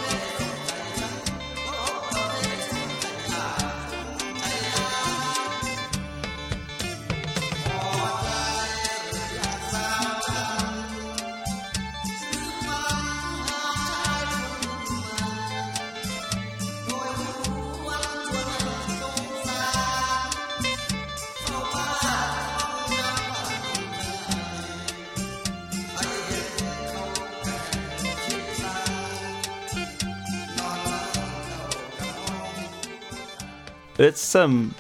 [34.00, 34.74] Let's um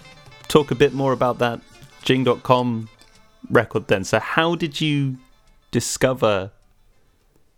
[0.48, 1.60] talk a bit more about that
[2.02, 2.88] Jing.com
[3.50, 4.02] record then.
[4.04, 5.18] So how did you
[5.70, 6.50] discover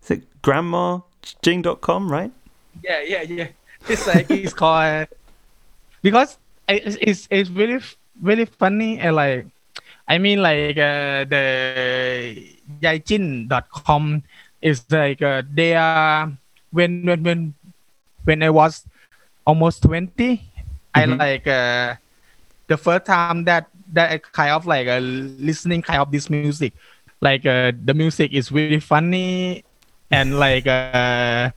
[0.02, 1.00] is it grandma
[1.40, 2.32] Jing.com, right?
[2.80, 3.48] yeah yeah yeah
[3.88, 5.06] it's like it's called
[6.00, 7.80] because it's it's, it's really
[8.22, 9.46] really funny and like
[10.08, 12.48] i mean like uh, the
[12.80, 14.22] yaijin.com
[14.62, 16.32] is like uh, they are
[16.70, 17.54] when when when
[18.24, 18.86] when i was
[19.44, 19.84] almost
[20.94, 21.94] 20 i like uh,
[22.68, 26.72] the first time that that i kind of like uh, listening kind of this music
[27.20, 29.64] like uh, the music is really funny
[30.10, 31.50] and like uh,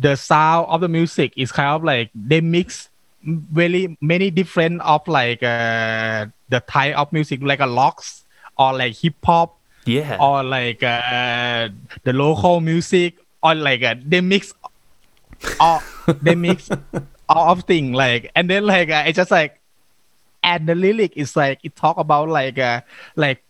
[0.00, 2.88] the sound of the music is kind of like they mix
[3.52, 8.24] really many different of like uh, the type of music like a locks
[8.58, 10.16] or like hip hop Yeah.
[10.20, 11.68] or like uh,
[12.04, 14.52] the local music or like uh, they mix
[15.60, 15.82] all
[16.22, 16.68] they mix
[17.30, 19.60] all of thing like and then like uh, it's just like
[20.42, 22.80] and the lyric is like it talk about like uh,
[23.14, 23.42] like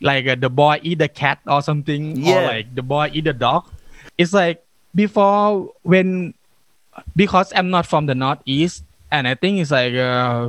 [0.00, 3.32] like uh, the boy eat the cat or something or like the boy eat the
[3.32, 3.68] dog.
[4.16, 6.32] It's like before when
[7.14, 10.48] because i'm not from the northeast and i think it's like uh,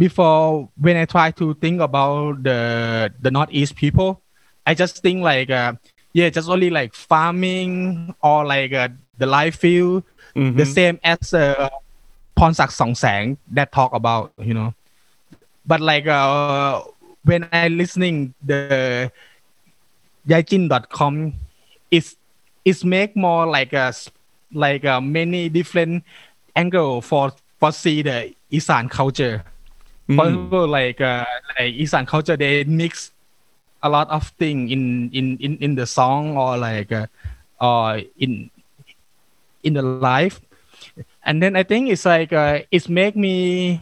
[0.00, 4.20] before when I try to think about the the Northeast people,
[4.64, 5.74] I just think like uh,
[6.16, 10.04] yeah, just only like farming or like uh, the life field,
[10.54, 10.66] the Mhm.
[10.66, 11.68] same as uh,
[12.38, 14.74] Ponsak Song Sang that talk about you know,
[15.66, 16.82] but like uh,
[17.24, 19.10] when I listening the
[20.26, 21.34] Yaijin.com,
[21.90, 22.16] it's
[22.64, 23.92] it's make more like a
[24.52, 26.04] like a many different
[26.54, 29.44] angle for for see the Isan culture.
[30.14, 30.28] For Mm.
[30.28, 31.24] example, like uh,
[31.58, 33.12] like Isan culture, they mix
[33.82, 37.06] a lot of thing in in in in the song or like uh,
[37.60, 38.50] or in
[39.62, 40.40] in the life,
[41.24, 43.80] and then I think it's like uh, it's make me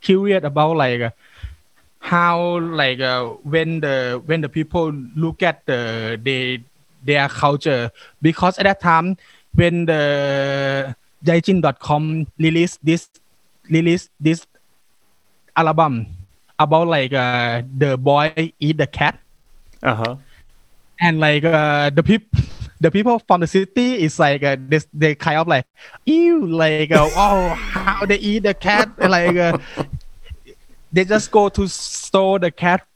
[0.00, 1.10] curious about like uh,
[2.00, 6.62] how like uh, when the when the people look at the they
[7.04, 7.90] their culture.
[8.22, 9.16] Because at that time
[9.54, 13.08] when the Yaijin.com released this
[13.68, 14.46] released this
[15.56, 16.06] album
[16.58, 19.18] about like uh, the boy eat the cat.
[19.82, 20.16] Uh huh.
[21.00, 22.39] and like uh, the people
[22.80, 25.66] the people from the city is like uh, they, they kind of like
[26.06, 29.58] ew like uh, oh how they eat the cat like uh,
[30.92, 32.86] they just go to store the cat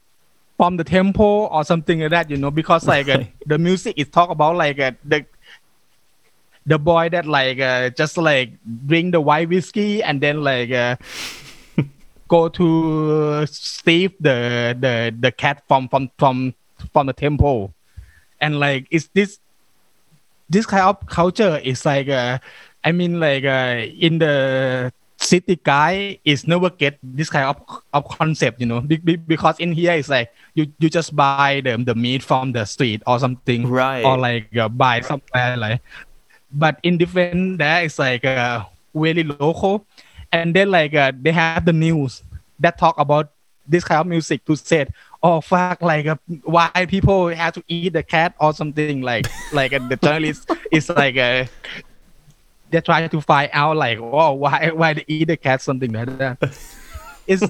[0.57, 4.09] from the temple or something like that you know because like uh, the music is
[4.09, 5.25] talk about like uh, the
[6.67, 8.53] the boy that like uh, just like
[8.87, 10.97] drink the white whiskey and then like uh,
[12.29, 16.55] go to steal the the the cat from from from
[16.93, 17.75] from the temple.
[18.41, 19.39] And like is this
[20.49, 22.39] this kind of culture is like uh,
[22.85, 27.57] i mean like uh, in the city guy is never get this kind of,
[27.95, 31.61] of concept you know be, be, because in here it's like you you just buy
[31.65, 34.05] the, the meat from the street or something Right.
[34.05, 35.81] or like uh, buy somewhere like
[36.53, 39.87] but in different there it's like uh, very local
[40.33, 42.23] and then like uh, they have the news
[42.59, 43.31] that talk about
[43.67, 44.87] this kind of music to say
[45.25, 49.73] oh fuck like uh, why people have to eat the cat or something like like
[49.73, 51.45] uh, the journalist is like uh,
[52.71, 56.19] they try to find out like oh why why they eat the cat something like
[56.19, 56.39] that.
[57.27, 57.43] It's,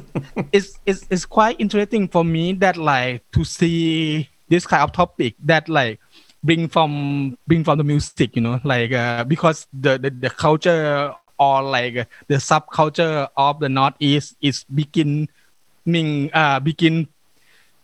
[0.53, 5.35] it's it's it's quite interesting for me that like to see this kind of topic
[5.43, 5.99] that like
[6.45, 11.13] bring from bring from the music you know like uh, because the, the the culture
[11.41, 15.27] or like the subculture of the northeast is beginning
[16.33, 17.09] uh begin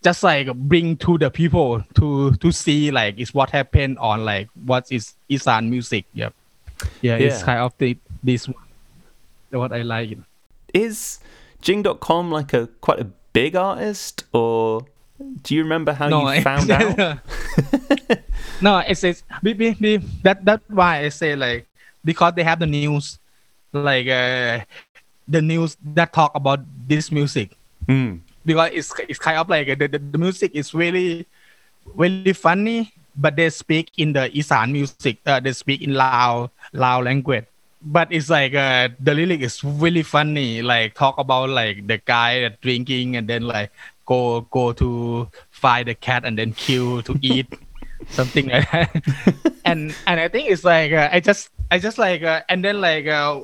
[0.02, 4.48] just like bring to the people to to see like is what happened on like
[4.64, 6.04] what is isan music.
[6.14, 6.34] Yep
[7.00, 8.56] yeah, it's kind of the this one
[9.50, 10.16] what i like.
[10.72, 11.18] Is
[11.62, 14.86] Yaijin.com like a quite a big artist, or
[15.42, 16.96] do you remember how no, you found out?
[18.60, 21.66] no, it's it's that that's why I say like
[22.04, 23.18] because they have the news,
[23.72, 24.60] like uh,
[25.26, 27.56] the news that talk about this music.
[27.86, 28.18] Hmm.
[28.44, 31.26] Because it's it's kind of like the, the, the music is really
[31.94, 35.18] really funny, but they speak in the Isan music.
[35.26, 37.44] Uh, they speak in Lao Lao language.
[37.82, 40.60] But it's like uh, the lyric is really funny.
[40.60, 43.70] Like talk about like the guy that drinking and then like
[44.04, 47.48] go go to find the cat and then kill to eat
[48.08, 48.90] something like that.
[49.64, 52.80] and and I think it's like uh, I just I just like uh, and then
[52.80, 53.40] like uh,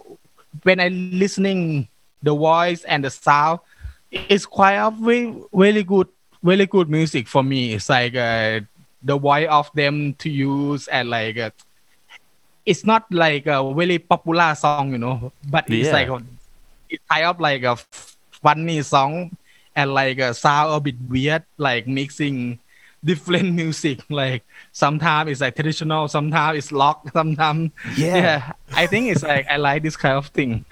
[0.64, 1.88] when I listening
[2.22, 3.60] the voice and the sound,
[4.10, 6.08] it's quite a very really good
[6.42, 7.74] really good music for me.
[7.74, 8.60] It's like uh,
[9.02, 11.50] the voice of them to use and like uh,
[12.64, 15.92] it's not like a really popular song, you know, but it's Yeah.
[15.92, 16.22] like a,
[16.88, 17.76] it's kind of like a
[18.30, 19.36] funny song
[19.74, 22.58] and like a sound a bit weird, like mixing
[23.04, 24.00] different music.
[24.10, 24.42] Like
[24.72, 28.52] sometimes it's like traditional, sometimes it's rock, sometimes Yeah.
[28.74, 30.64] I think it's like I like this kind of thing.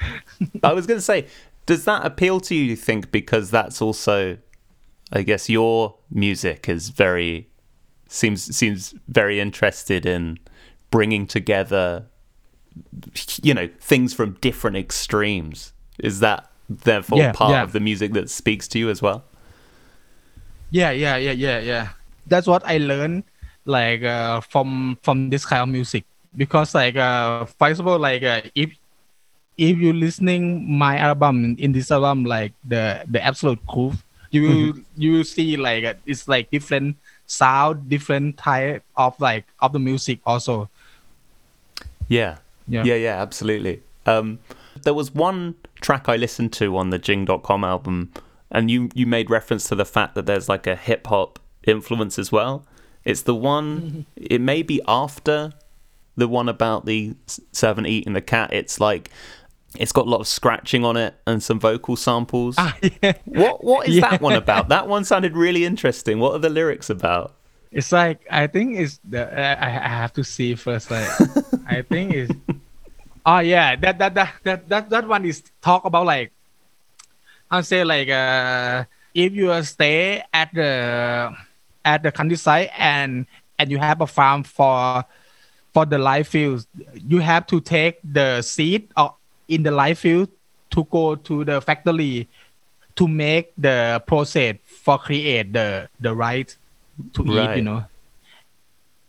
[0.63, 1.27] I was going to say,
[1.67, 2.63] does that appeal to you?
[2.65, 4.39] You think because that's also,
[5.13, 7.49] I guess, your music is very
[8.09, 10.39] seems seems very interested in
[10.91, 12.07] bringing together,
[13.43, 15.73] you know, things from different extremes.
[15.99, 17.63] Is that therefore Yeah, part yeah.
[17.63, 19.25] of the music that speaks to you as well?
[20.71, 21.89] Yeah, yeah, yeah, yeah, yeah.
[22.27, 23.25] That's what I learned
[23.65, 26.05] like uh, from from this kind of music
[26.37, 28.71] because like uh, first of all like uh, if
[29.57, 33.93] if you're listening my album in this album like the the Absolute Coup
[34.31, 36.97] you will you will see like uh, it's like different
[37.27, 40.69] sound different type of like of the music also
[42.09, 42.39] Yeah.
[42.67, 42.85] Yeah.
[42.85, 43.83] Yeah, yeah, absolutely.
[44.07, 44.39] Um,
[44.83, 48.13] there was one track I listened to on the Yaijin.com album,
[48.51, 52.19] and you, you made reference to the fact that there's like a hip hop influence
[52.19, 52.65] as well.
[53.05, 55.53] It's the one, it may be after
[56.17, 57.15] the one about the
[57.53, 58.53] servant eating the cat.
[58.53, 59.11] It's like,
[59.79, 62.55] it's got a lot of scratching on it and some vocal samples.
[62.59, 63.13] ah, yeah.
[63.25, 64.11] What What is Yeah.
[64.11, 64.69] that one about?
[64.69, 66.19] That one sounded really interesting.
[66.21, 67.35] What are the lyrics about?
[67.73, 70.91] It's like I think it's the I, I have to see first.
[70.91, 71.09] Like
[71.67, 72.33] I think it's
[73.27, 76.31] oh yeah that that that that that that one is talk about like
[77.51, 81.35] I'll say like uh if you stay at the
[81.85, 83.27] at the countryside and
[83.59, 85.05] and you have a farm for
[85.73, 89.15] for the live fields you have to take the seed or
[89.49, 90.29] in the live field
[90.71, 92.29] to go to the factory
[92.97, 96.57] to make the process for create the the rice
[97.13, 97.85] to eat you know.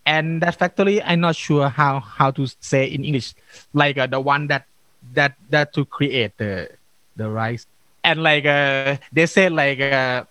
[0.06, 3.34] And that factory i'm not sure how how to say in english
[3.74, 4.66] like uh, the one that
[5.14, 6.70] that that to create the
[7.16, 7.66] the rice.
[8.04, 10.26] And like uh they say like uh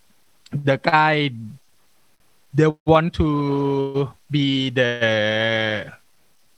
[0.53, 1.33] the guy
[2.55, 5.93] they want to be the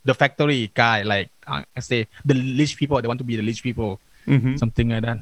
[0.06, 3.42] the factory guy like uh, I say the rich people they want to be the
[3.46, 4.58] rich people Mhm.
[4.58, 5.18] something like that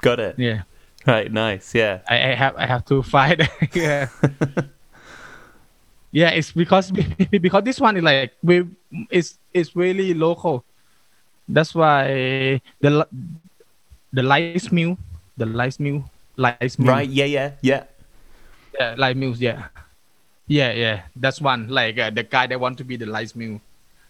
[0.00, 0.34] Got it.
[0.38, 0.62] yeah
[1.06, 1.30] Right.
[1.32, 1.72] Nice.
[1.74, 2.00] Yeah.
[2.10, 3.40] I, I have I have to fight
[3.72, 4.08] yeah
[6.10, 6.90] yeah it's because
[7.30, 8.64] because this one is like we
[9.10, 10.64] it's it's really local
[11.48, 13.06] that's why the
[14.12, 14.96] the lice mill
[15.36, 16.04] the lice mill
[16.36, 17.08] lice mill Right.
[17.08, 17.24] Yeah.
[17.28, 17.50] Yeah.
[17.62, 17.82] Yeah.
[18.78, 19.68] yeah lice mills yeah
[20.48, 23.60] yeah yeah that's one like uh, the guy that want to be the lice mill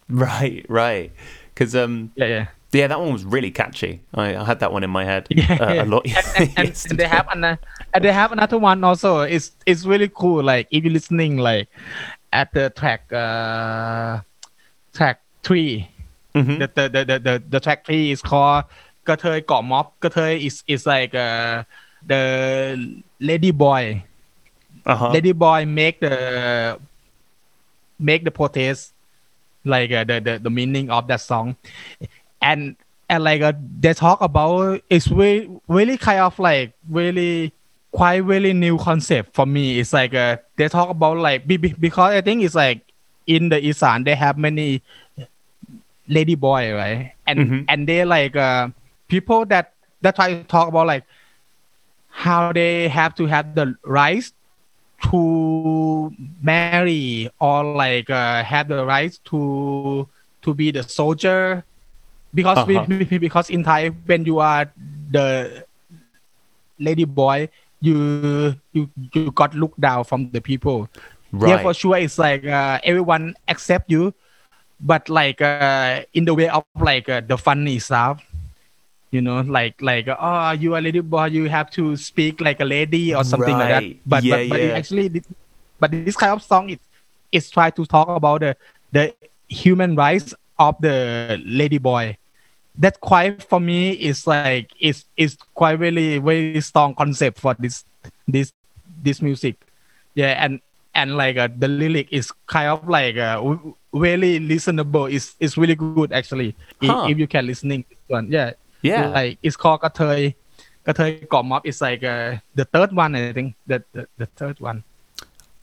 [0.27, 1.11] Right, right.
[1.53, 2.47] Because um, yeah, yeah.
[2.71, 4.01] Yeah, that one was really catchy.
[4.13, 5.83] I, I had that one in my head yeah, uh, yeah.
[5.83, 6.05] a lot.
[6.05, 9.21] and, and, and, they have an, and they have another one also.
[9.21, 10.43] It's it's really cool.
[10.43, 11.67] Like if you're listening, like
[12.31, 14.21] at the track uh,
[14.93, 15.89] track 3
[16.35, 16.59] mm-hmm.
[16.59, 18.65] the, the, the, the the track three is called
[19.05, 19.91] Gathei Got Mob.
[20.01, 21.63] Gathei is is like uh,
[22.05, 24.03] the lady boy.
[24.85, 25.11] Uh-huh.
[25.11, 26.79] Lady boy make the
[27.99, 28.93] make the protest
[29.65, 31.55] like uh, the, the the meaning of that song.
[32.41, 32.75] And
[33.09, 37.53] and like uh, they talk about it's really really kind of like really
[37.91, 39.79] quite really new concept for me.
[39.79, 42.81] It's like uh, they talk about like be- be- because i think it's like
[43.27, 44.81] in the isan they have many
[46.07, 47.13] lady boy right?
[47.27, 47.65] And Mhm.
[47.67, 48.69] and they like uh,
[49.07, 51.03] people that that try to talk about like
[52.09, 54.33] how they have to have the rights
[55.03, 60.07] to marry or like uh, have the rights to
[60.41, 61.63] to be the soldier
[62.33, 63.19] because we, Uh-huh.
[63.19, 64.71] because in Thai when you are
[65.11, 65.65] the
[66.79, 67.49] lady boy
[67.81, 70.87] you you you got looked down from the people
[71.31, 71.49] Right.
[71.51, 74.13] yeah for sure it's like uh, everyone accept you
[74.81, 78.23] but like uh, in the way of like uh, the funny stuff
[79.11, 82.59] you know like like oh you are a lady boy you have to speak like
[82.59, 83.85] a lady or something like that.
[84.05, 84.77] But Yeah, but, but yeah.
[84.77, 85.09] actually
[85.79, 86.79] but this kind of song is
[87.31, 88.55] is try to talk about the
[88.91, 89.13] the
[89.47, 92.17] human rights of the lady boy.
[92.77, 97.83] That quite for me is like is is quite really very strong concept for this
[98.27, 98.53] this
[99.03, 99.55] this music.
[100.15, 100.59] Yeah and
[100.93, 103.41] and like uh, the lyric is kind of like uh,
[103.93, 105.11] really listenable.
[105.11, 107.05] Is is really good actually if, Huh.
[107.05, 108.31] if you can listening this one.
[108.31, 109.07] Yeah yeah.
[109.09, 110.35] Like it's called Gatay.
[110.85, 113.55] Gatay Got Mob like uh, the third one, I think.
[113.67, 114.83] The, the, the third one.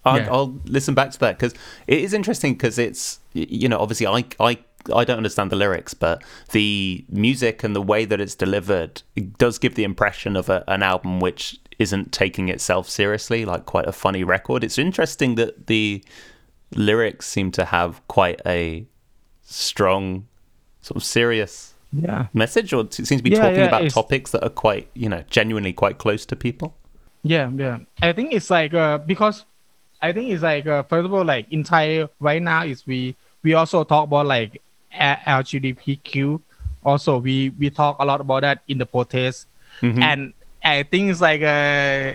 [0.05, 0.29] I'll, yeah.
[0.31, 1.55] I'll listen back to that because
[1.87, 4.59] it is interesting because it's, you know, obviously I, I
[4.95, 9.37] I don't understand the lyrics, but the music and the way that it's delivered it
[9.39, 13.87] does give the impression of a, an album which isn't taking itself seriously, like quite
[13.87, 14.65] a funny record.
[14.65, 16.05] It's interesting that the
[16.75, 18.87] lyrics seem to have quite a
[19.43, 20.27] strong,
[20.81, 24.33] sort of serious yeah message or it seems to be Yeah, talking yeah, about topics
[24.33, 26.75] that are quite you know genuinely quite close to people.
[27.23, 27.79] Yeah, yeah.
[28.03, 29.45] I think it's like uh, because
[30.03, 33.15] I think it's like uh, first of all, like in Thai right now is we
[33.43, 34.61] we also talk about like
[35.27, 36.41] LGBTQ.
[36.85, 39.47] Also, we we talk a lot about that in the protest,
[39.83, 40.03] Mhm.
[40.03, 40.33] and
[40.63, 42.15] I think it's like uh,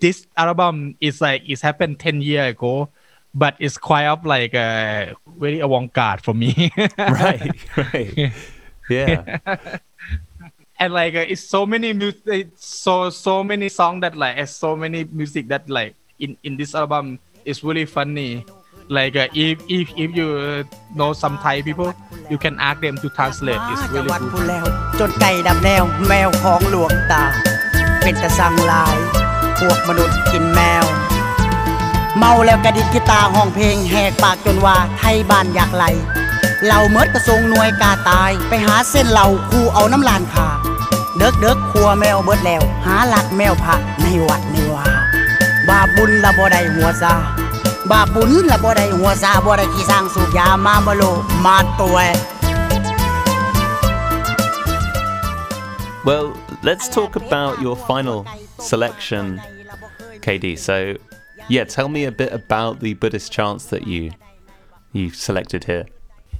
[0.00, 2.88] this album is like it's happened ten years ago,
[3.34, 6.70] but it's quite of like uh, very avant-garde for me.
[6.98, 8.32] right, right.
[8.90, 9.38] Yeah.
[10.80, 14.74] and like uh, it's so many music so so many song that like has so
[14.74, 18.44] many music that like in in this album is really funny
[18.88, 20.64] like uh, if if if you uh,
[20.96, 21.94] know some thai people
[22.32, 24.64] you can ask them to translate it's จัง really หวัด good พูแล้ว
[24.98, 27.24] จนไก่ดำแนวแมวของหลวงตา
[28.02, 28.96] เป็นตะสังหลาย
[29.58, 30.84] พวกมนุษย์กินแมว
[32.18, 35.84] เมาแล้วกระดิกกีตาร์ห้องเพลงแหกปากจนว่าไทยบ้านอยากไหล
[36.65, 40.49] เหล่าเมิดกระทรงหน่วยกาตาย ไปหาเส้นเหล่าคู่เอาน้ำลานขา
[41.17, 44.85] เด็กเด็กครัวแมวเบิดแล้ว หาหลักแมวผักในวัดในวา
[45.69, 47.13] บาปบุญละบ่ได้หัวซา
[47.91, 51.03] บาปบุญละบ่ได้หัวซาบ่ได้ขี้สร้างสูบยามาบ่โล
[51.45, 51.99] มาตัว
[56.09, 56.27] Well,
[56.61, 58.27] let's talk about your final
[58.59, 59.41] selection,
[60.25, 60.45] KD.
[60.59, 60.97] So,
[61.49, 64.11] yeah, tell me a bit about the Buddhist chants that you
[64.93, 65.85] you selected here.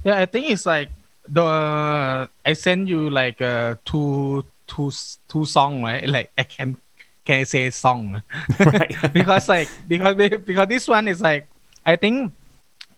[0.03, 0.89] Yeah, I think it's like
[1.27, 4.91] the uh, I send you like uh, two two
[5.27, 6.07] two song right?
[6.07, 6.77] Like I can
[7.25, 8.21] can I say song?
[9.13, 11.47] because like because because this one is like
[11.85, 12.33] I think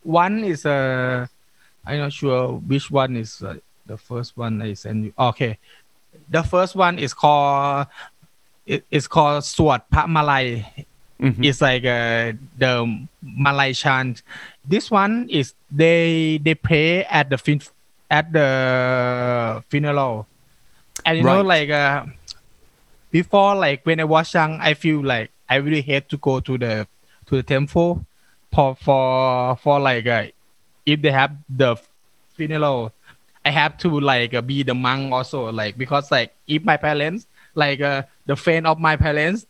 [0.04, 1.28] one is uh
[1.86, 5.14] I'm not sure which one is uh, the first one I send you.
[5.20, 5.58] Okay,
[6.30, 7.88] the first one is called
[8.66, 10.66] it's called Swat Pak Malay.
[11.20, 11.44] Mm-hmm.
[11.44, 14.24] It's like uh, the Malay chant
[14.66, 17.62] this one is they they pray at the fin-
[18.10, 20.28] at the funeral,
[21.06, 22.06] and you know like uh,
[23.12, 26.58] before like when I was young, I feel like I really hate to go to
[26.58, 26.88] the
[27.28, 28.06] to the temple
[28.52, 30.26] for for for like uh,
[30.86, 31.76] if they have the
[32.34, 32.92] funeral
[33.46, 37.28] I have to like uh, be the monk also like because like if my parents
[37.56, 39.46] like uh, the friend of my parents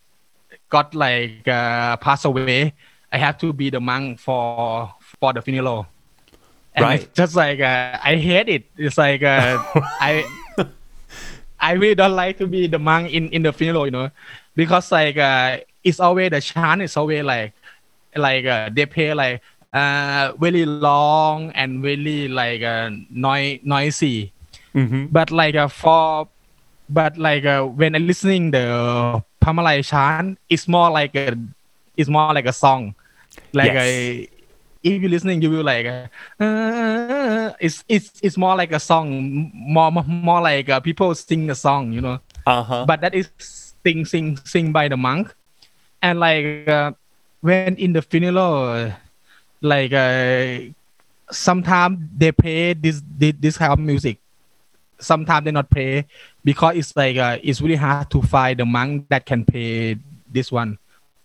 [0.69, 2.73] got like uh, passed away
[3.11, 5.87] I have to be the monk for for the funeral
[6.75, 7.01] and Right.
[7.01, 9.57] it's just like uh, I hate it it's like uh,
[9.99, 10.25] I
[11.59, 14.09] I really don't like to be the monk in in the funeral you know
[14.55, 17.53] because like uh, it's always the chant is always like
[18.15, 19.41] like uh, they play like
[19.73, 24.31] uh very long and really like uh noi- noisy
[24.75, 25.05] Mm-hmm.
[25.11, 26.27] but like uh, for
[26.89, 31.37] but like uh, when I listening the Pamalai chant it's more like a
[31.95, 32.95] it's more like a song
[33.53, 33.75] like Yes.
[33.75, 34.27] a
[34.83, 39.91] if you listening you will like uh, it's it's it's more like a song more
[39.91, 42.19] more like uh, people sing a song you know.
[42.45, 42.83] Uh-huh.
[42.85, 45.33] but that is sing sing sing by the monk.
[46.01, 46.91] And like uh,
[47.41, 48.91] when in the funeral
[49.61, 50.71] like uh,
[51.31, 54.19] sometimes they play this, this this kind of music.
[54.99, 56.05] Sometimes they not play
[56.43, 59.97] because it's like uh, it's really hard to find the monk that can play
[60.31, 60.77] this one.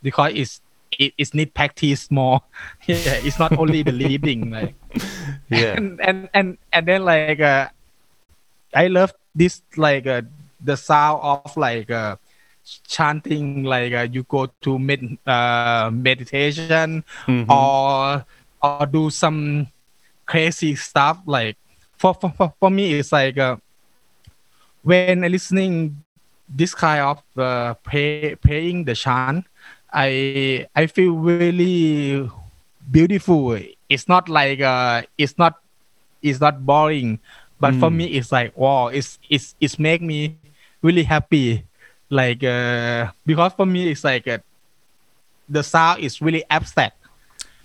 [0.03, 0.61] Because it's
[0.93, 2.41] it, it's need practice more
[2.87, 4.75] yeah it's not only the leading like
[5.51, 5.75] yeah.
[5.77, 7.69] and and and and then like uh,
[8.75, 10.23] I love this like uh,
[10.63, 12.17] the sound of like uh,
[12.87, 17.49] chanting like uh, you go to med- uh, meditation Mhm.
[17.49, 18.25] or
[18.63, 19.67] or do some
[20.27, 21.57] crazy stuff like
[21.97, 23.57] for for, for, for me it's like uh,
[24.83, 26.03] when listening
[26.49, 29.45] this kind of uh, play, playing the chant
[29.93, 32.29] I I feel really
[32.91, 33.59] beautiful
[33.89, 35.55] it's not like uh it's not
[36.23, 37.21] it's not boring
[37.61, 37.91] but for Mm.
[37.91, 40.29] me it's like wow it's it's it's make me
[40.83, 41.65] really happy
[42.11, 44.39] like uh because for me it's like uh,
[45.49, 46.97] the sound is really abstract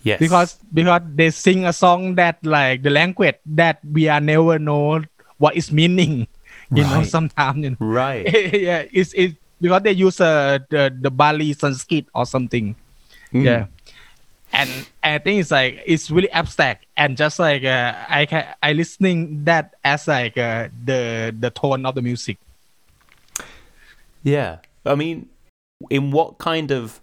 [0.03, 0.19] Yes.
[0.19, 5.01] because because they sing a song that like the language that we are never know
[5.37, 6.27] what is meaning
[6.73, 7.77] you know sometimes you know.
[7.79, 8.31] right.
[8.53, 12.75] yeah it's it because they use uh, the the Bali Sanskrit or something
[13.33, 13.45] Mm.
[13.49, 13.65] yeah
[14.53, 14.69] and
[15.01, 19.43] I think it's like it's really abstract and just like uh, I can I listening
[19.49, 22.37] that as like uh, the the tone of the music
[24.23, 24.59] Yeah.
[24.85, 25.27] I mean,
[25.89, 27.01] in what kind of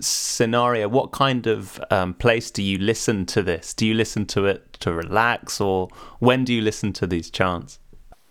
[0.00, 3.72] scenario, what kind of um, place do you listen to this?
[3.72, 7.78] Do you listen to it to relax, or when do you listen to these chants?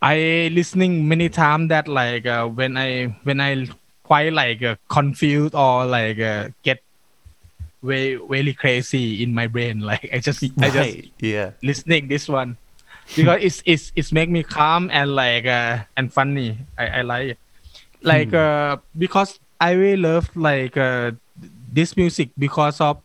[0.06, 3.66] I listening many time that like uh, when I when I
[4.04, 6.84] quite like uh, confused or like uh, get
[7.82, 11.12] way really crazy in my brain like I just I just Right.
[11.20, 11.52] Yeah.
[11.64, 12.58] listening this one
[13.16, 17.28] because it's it's it's make me calm and like uh, and funny I, I like
[17.34, 17.40] it
[18.04, 21.12] like uh because I really love like uh,
[21.74, 23.02] this music because of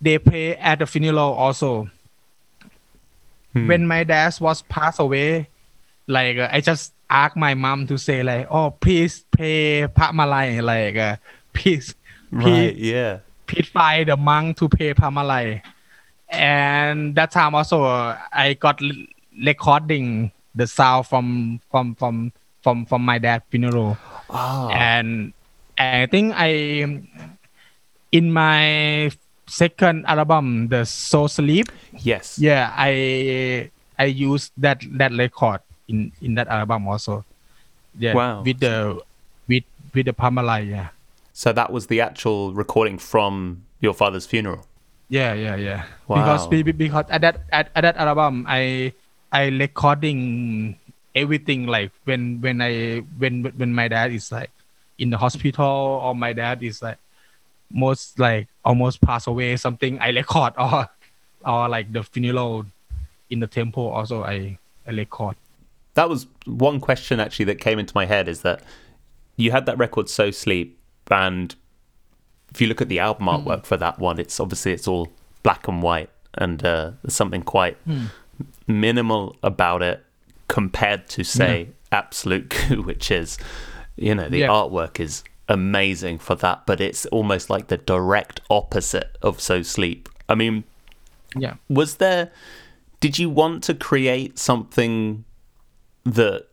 [0.00, 1.88] they play at the funeral also
[3.52, 3.66] Hmm.
[3.68, 5.48] when my dad was passed away
[6.06, 10.60] like uh, I just asked my mom to say like oh please pay Pat Malay
[10.60, 11.16] like uh,
[11.52, 11.94] please
[12.32, 12.74] Right.
[12.74, 13.18] Yeah.
[13.46, 15.60] please find the monk to pay Pamalay.
[16.30, 18.90] And that time also uh, I got l-
[19.44, 22.32] recording the sound from from from
[22.62, 23.98] from from my dad funeral.
[24.30, 24.68] Ah.
[24.72, 25.34] And
[25.76, 27.04] I think I
[28.12, 29.10] in my
[29.46, 31.68] second album, the Soul Sleep,
[32.00, 32.38] yes.
[32.38, 35.60] yeah, I I used that that record
[35.92, 37.24] in in that album also.
[37.98, 38.42] Yeah, Wow.
[38.42, 38.98] with the
[39.46, 39.64] with
[39.94, 40.88] with the Pamalay, yeah.
[41.32, 44.64] So that was the actual recording from your father's funeral.
[45.08, 45.84] Yeah, yeah, yeah.
[46.08, 46.16] Wow.
[46.16, 48.92] Because be- be- because at that at, at that album, I
[49.30, 50.76] I recording
[51.14, 54.50] everything like when when I when when my dad is like
[54.98, 56.96] in the hospital or my dad is like
[57.70, 60.88] most like almost pass away something I record or
[61.44, 62.64] or like the funeral
[63.28, 64.56] in the temple also I
[64.88, 65.36] I record.
[65.94, 68.62] That was one question actually that came into my head is that
[69.36, 70.78] you had that record So Sleep
[71.10, 71.54] and
[72.50, 75.08] if you look at the album artwork for that one, it's obviously it's all
[75.42, 77.76] black and white and uh, there's something quite
[78.66, 80.04] minimal about it
[80.48, 83.38] compared to say Absolute Coup, which is
[83.96, 84.48] you know the Yeah.
[84.48, 90.08] artwork is amazing for that, but it's almost like the direct opposite of So Sleep.
[90.28, 90.64] I mean,
[91.36, 91.54] Yeah.
[91.68, 92.30] was there
[93.00, 95.24] did you want to create something
[96.04, 96.46] that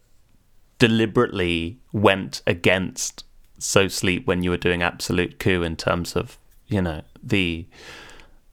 [0.79, 3.23] deliberately went against
[3.57, 6.37] so sleep when you were doing absolute coup in terms of
[6.67, 7.67] you know the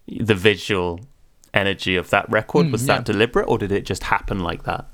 [0.08, 1.00] the visual
[1.54, 2.96] energy of that record Mm, was yeah.
[2.96, 4.86] that deliberate or did it just happen like that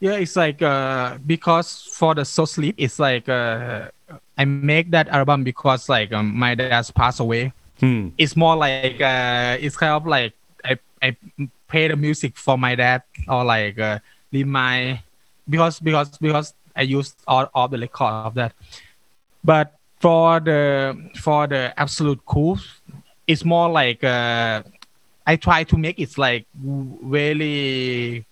[0.00, 3.88] Yeah, it's like uh because for the so sleep, it's like uh
[4.36, 7.52] I make that album because like um, my dad's passed away.
[7.80, 8.08] Hmm.
[8.18, 10.34] It's more like uh, it's kind of like
[10.64, 11.16] I I
[11.68, 13.98] play the music for my dad or like uh,
[14.32, 15.00] remind
[15.48, 18.52] because because because I used all of the record of that.
[19.42, 22.56] But for the for the Absolute Coup,
[23.26, 24.62] it's more like uh,
[25.26, 28.24] I try to make it like really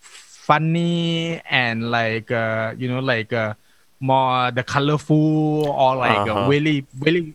[0.00, 3.54] funny and like uh, you know like uh,
[4.00, 6.48] more the colorful or like uh Uh-huh.
[6.50, 7.34] really really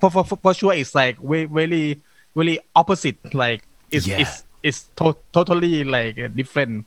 [0.00, 2.00] for, for, for, sure it's like really
[2.34, 4.20] really opposite like it's Yeah.
[4.20, 6.84] it's it's to- totally like different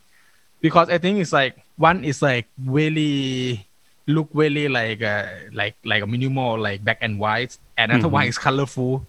[0.63, 3.67] because I think it's like one is like really
[4.07, 7.57] look really like uh, like like a minimal like black and white.
[7.77, 9.05] And another one is colorful.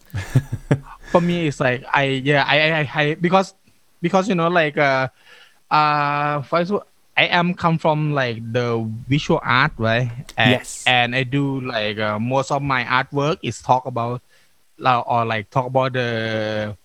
[1.14, 3.54] For me it's like I yeah I I, I, I because
[4.02, 5.08] because you know like uh
[5.70, 6.72] uh first
[7.16, 10.10] I am come from like the visual art right?
[10.36, 10.82] And, Yes.
[10.86, 14.20] and I do like uh, most of my artwork is talk about
[14.84, 16.76] uh, or like talk about the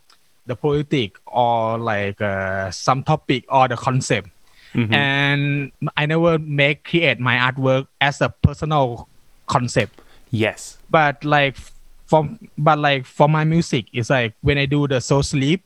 [0.45, 4.29] the politic or like uh, some topic or the concept
[4.73, 4.93] Mhm.
[4.93, 9.07] and I never make create my artwork as a personal
[9.47, 9.99] concept
[10.31, 10.77] yes.
[10.89, 11.57] but like
[12.05, 15.61] from but like for my music it's like when i do the soul sleep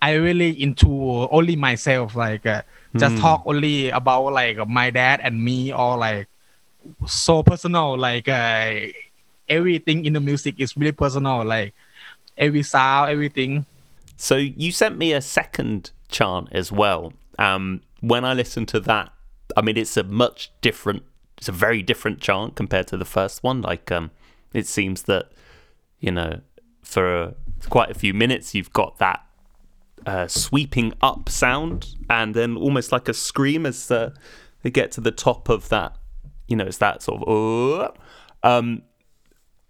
[0.00, 0.88] i really into
[1.30, 2.62] only myself like uh,
[2.96, 3.20] just Mm.
[3.20, 6.28] talk only about like my dad and me or like
[7.06, 8.72] so personal like uh,
[9.48, 11.74] everything in the music is really personal like
[12.38, 13.64] every sound everything
[14.16, 17.12] So you sent me a second chant as well.
[17.38, 19.12] Um, when I listen to that,
[19.56, 21.02] I mean, it's a much different.
[21.38, 23.60] It's a very different chant compared to the first one.
[23.62, 24.10] Like, um,
[24.52, 25.32] it seems that
[26.00, 26.40] you know,
[26.82, 27.34] for
[27.68, 29.24] quite a few minutes, you've got that
[30.04, 34.10] uh, sweeping up sound, and then almost like a scream as uh,
[34.62, 35.96] they get to the top of that.
[36.48, 37.96] You know, it's that sort of
[38.42, 38.82] um,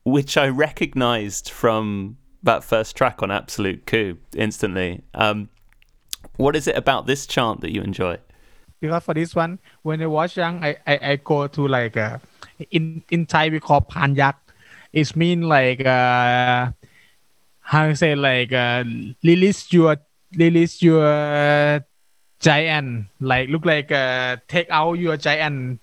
[0.04, 5.02] which I recognized from that first track on Absolute Coup instantly.
[5.14, 5.48] Um,
[6.36, 8.18] what is it about this chant that you enjoy?
[8.80, 12.18] because for this one when i was young i i, I go to like uh,
[12.70, 14.34] in in thai we call panyak
[14.92, 16.70] it mean like uh
[17.60, 18.84] how you say like uh
[19.24, 19.96] release your
[20.36, 21.80] release your
[22.38, 25.80] giant like look like uh take out your giant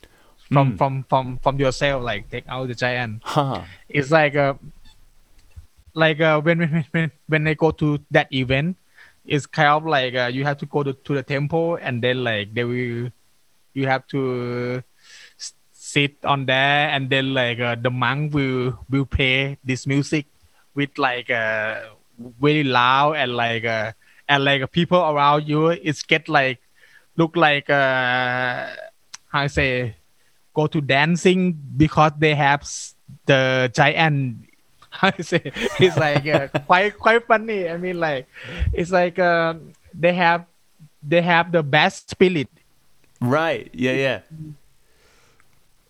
[0.53, 0.77] from Mm.
[0.77, 3.61] from from from yourself like take out the giant Huh.
[3.89, 4.53] it's like uh
[5.93, 8.77] like uh when when when when I go to that event
[9.25, 12.23] it's kind of like uh, you have to go to, to the temple and then
[12.23, 13.09] like they will
[13.73, 14.83] you have to
[15.71, 20.25] sit on there and then like uh, the monk will will play this music
[20.75, 21.81] with like uh
[22.39, 23.91] very loud and like uh
[24.27, 25.67] and like people around you.
[25.69, 26.59] It's get like
[27.17, 28.69] look like uh
[29.29, 29.95] how I say
[30.53, 32.63] go to dancing because they have
[33.25, 34.45] the giant
[34.99, 35.41] how to say
[35.81, 38.27] it's like uh, quite quite funny i mean like
[38.71, 39.53] it's like uh,
[39.93, 40.45] they have
[41.01, 42.47] they have the best spirit
[43.23, 43.69] Right.
[43.73, 43.93] Yeah.
[44.05, 44.19] Yeah.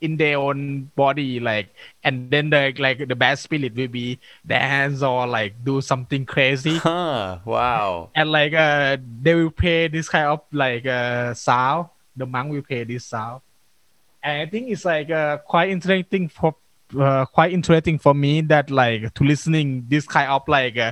[0.03, 1.69] in their own body like
[2.03, 6.75] and then the like the bad spirit will be dance or like do something crazy
[6.77, 7.39] Huh.
[7.45, 8.09] Wow.
[8.13, 12.61] and like uh they will play this kind of like uh sound the monk will
[12.61, 13.39] play this sound
[14.21, 16.53] and i think it's like uh quite interesting for
[16.97, 20.91] uh, quite interesting for me that like to listening this kind of like uh,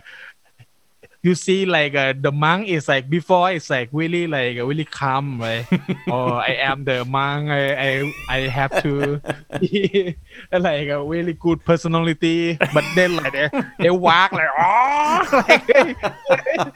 [1.23, 5.39] you see like uh, the monk is like before it's like really like really calm
[5.39, 5.65] right?
[6.07, 9.21] Or i am the monk i i, I have to
[9.59, 10.15] be
[10.51, 12.57] like a really good personality.
[12.73, 15.69] But then like they, they walk like oh like,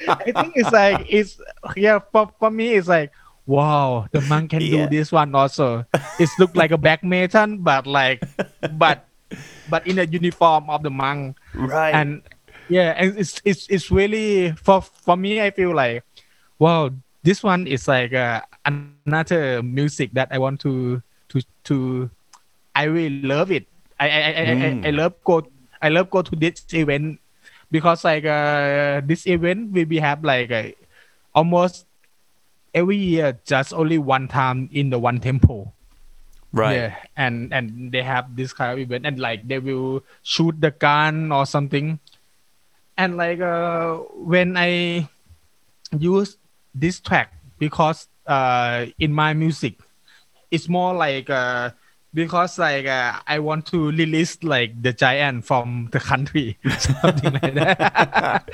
[0.10, 1.40] i think it's like it's
[1.76, 3.12] yeah for, for me it's like
[3.46, 4.86] wow the monk can Yeah.
[4.86, 5.86] do this one also
[6.20, 7.02] it's look like a black
[7.60, 8.22] but like
[8.78, 9.06] but
[9.70, 11.94] but in a uniform of the monk Right.
[11.94, 12.22] and
[12.68, 16.04] yeah and it's it's it's really for for me i feel like
[16.60, 16.90] wow
[17.24, 22.10] this one is like uh, another music that i want to to to
[22.74, 23.66] i really love it
[24.00, 24.86] i i i, I, Mm.
[24.86, 25.46] I, I love go
[25.82, 27.20] i love go to this event
[27.70, 30.70] because like uh this event we we have like uh,
[31.34, 31.86] almost
[32.76, 35.74] every year just only one time in the one temple
[36.56, 36.76] right.
[36.76, 40.72] yeah, and and they have this kind of event, and like they will shoot the
[40.72, 42.00] gun or something,
[42.98, 45.08] and like uh, when I
[46.00, 46.38] use
[46.74, 49.80] this track because uh, in my music,
[50.50, 51.72] it's more like uh,
[52.14, 57.54] because like uh, I want to release like the giant from the country, something like
[57.54, 58.48] that.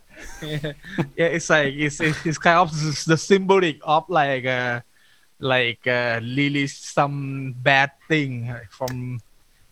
[0.46, 0.72] yeah.
[1.16, 2.70] yeah, it's like it's it's it's kind of
[3.06, 4.80] the symbolic of like uh,
[5.38, 9.20] like uh, really some bad thing from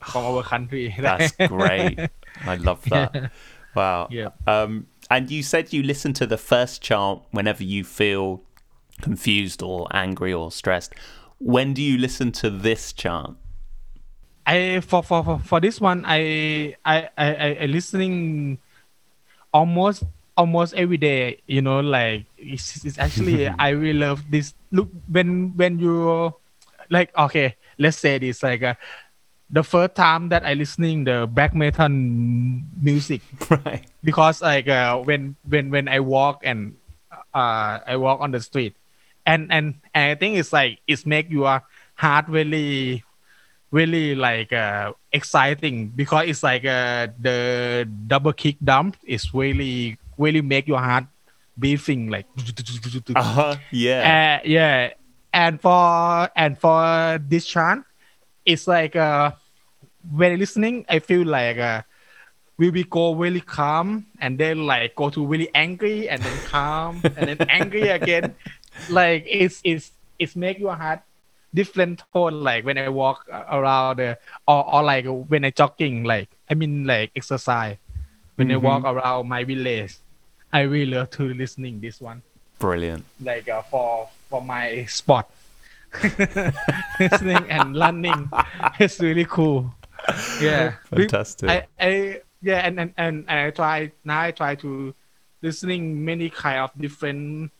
[0.04, 0.94] from our country.
[1.00, 1.98] That's great.
[2.44, 3.30] I love that.
[3.74, 4.08] Wow.
[4.10, 4.28] Yeah.
[4.46, 8.42] Um, and you said you listen to the first chant whenever you feel
[9.00, 10.94] confused or angry or stressed.
[11.38, 13.38] When do you listen to this chant?
[14.46, 18.58] I for for for, for this one I I I, I listening
[19.52, 20.04] almost
[20.36, 24.54] almost every day you know like it's, it's actually i really love this.
[24.72, 26.32] Look when when you
[26.90, 28.74] like okay let's say this like uh,
[29.50, 33.20] the first time that i listening the black metal music.
[33.50, 33.84] Right.
[34.02, 36.76] because like uh, when when when i walk and
[37.34, 38.76] uh i walk on the street.
[39.26, 41.62] And and, and i think it's like it's make your
[41.94, 43.04] heart really
[43.70, 45.88] really like uh, exciting.
[45.88, 51.04] Because it's like uh, the double kick dump is really really make your heart
[51.58, 52.26] beating like
[53.16, 53.56] Uh-huh.
[53.70, 54.02] Yeah.
[54.10, 54.90] uh, yeah
[55.32, 57.84] and for and for this chant
[58.44, 59.32] it's like uh
[60.10, 61.82] when listening i feel like uh
[62.58, 67.02] we will go really calm and then like go to really angry and then calm
[67.16, 68.34] and then angry again
[68.88, 71.00] like it's it's it's make your heart
[71.54, 74.14] different tone like when i walk around uh,
[74.48, 77.76] or, or like when i jogging like i mean like exercise
[78.36, 79.96] when i walk around my village
[80.52, 82.22] i really love to listening this one.
[82.58, 83.04] Brilliant.
[83.20, 85.26] like uh, for for my sport
[87.00, 88.30] listening and running
[88.78, 89.74] it's really cool.
[90.40, 90.74] Yeah.
[90.88, 91.50] Fantastic.
[91.50, 94.94] I, I yeah and, and and and i try now i try to
[95.42, 97.50] listening many kind of different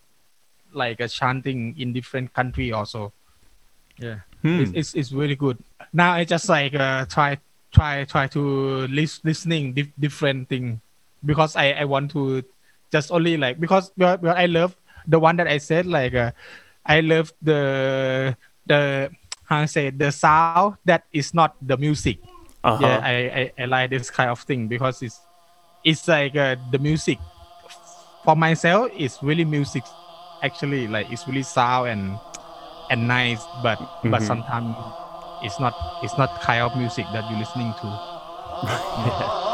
[0.73, 3.13] like uh, chanting in different country also.
[3.99, 4.21] Yeah.
[4.43, 4.61] Hmm.
[4.61, 5.59] it's, it's it's really good.
[5.93, 7.39] Now i just like uh, try
[7.73, 10.81] try try to lis- listening dif- different thing
[11.25, 12.43] because i i want to
[12.93, 14.77] just only like because well, well, i love
[15.07, 16.31] the one that i said like uh,
[16.87, 18.37] i love the
[18.67, 19.11] the
[19.45, 22.19] how to say the sound that is not the music
[22.65, 22.79] Uh-huh.
[22.83, 25.21] yeah I, I i like this kind of thing because it's
[25.85, 27.19] it's like uh, the music
[28.25, 29.85] for myself it's really music
[30.43, 32.21] actually like it's really sound and
[32.91, 33.79] and nice but
[34.11, 34.27] but Mhm.
[34.27, 34.77] sometimes
[35.43, 37.87] it's not it's not kind of music that you're listening to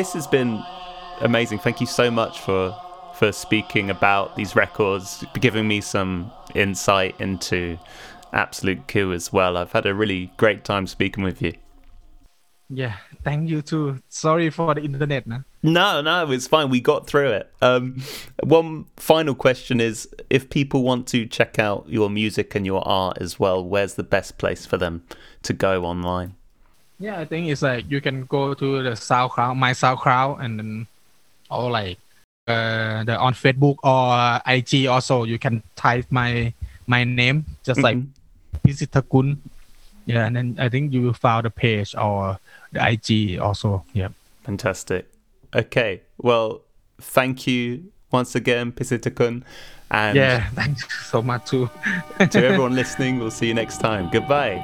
[0.00, 0.64] This has been
[1.20, 1.58] amazing.
[1.58, 2.74] Thank you so much for
[3.16, 7.78] for speaking about these records, giving me some insight into
[8.32, 9.58] Absolute Coup as well.
[9.58, 11.52] I've had a really great time speaking with you.
[12.70, 15.40] yeah thank you too sorry for the internet nah.
[15.62, 16.70] No, no, it's fine.
[16.70, 17.52] We got through it.
[17.60, 18.00] Um,
[18.42, 23.18] one final question is if people want to check out your music and your art
[23.20, 25.04] as well, where's the best place for them
[25.42, 26.36] to go online?
[27.00, 30.86] Yeah i think it's like you can go to the soundcloud my soundcloud and then
[31.50, 31.98] or like
[32.46, 36.52] uh the on facebook or ig also you can type my
[36.86, 38.08] my name just like Mhm.
[38.66, 39.38] Pisitakun.
[40.06, 42.38] Yeah, and then I think you will find the page or
[42.72, 43.84] the IG also.
[43.94, 44.08] Yeah.
[44.42, 45.06] Fantastic.
[45.54, 46.60] Okay, well,
[47.00, 49.42] thank you once again, Pisitakun.
[49.90, 51.70] And Yeah, thanks so much too.
[52.18, 54.10] to everyone listening, we'll see you next time.
[54.10, 54.58] Goodbye.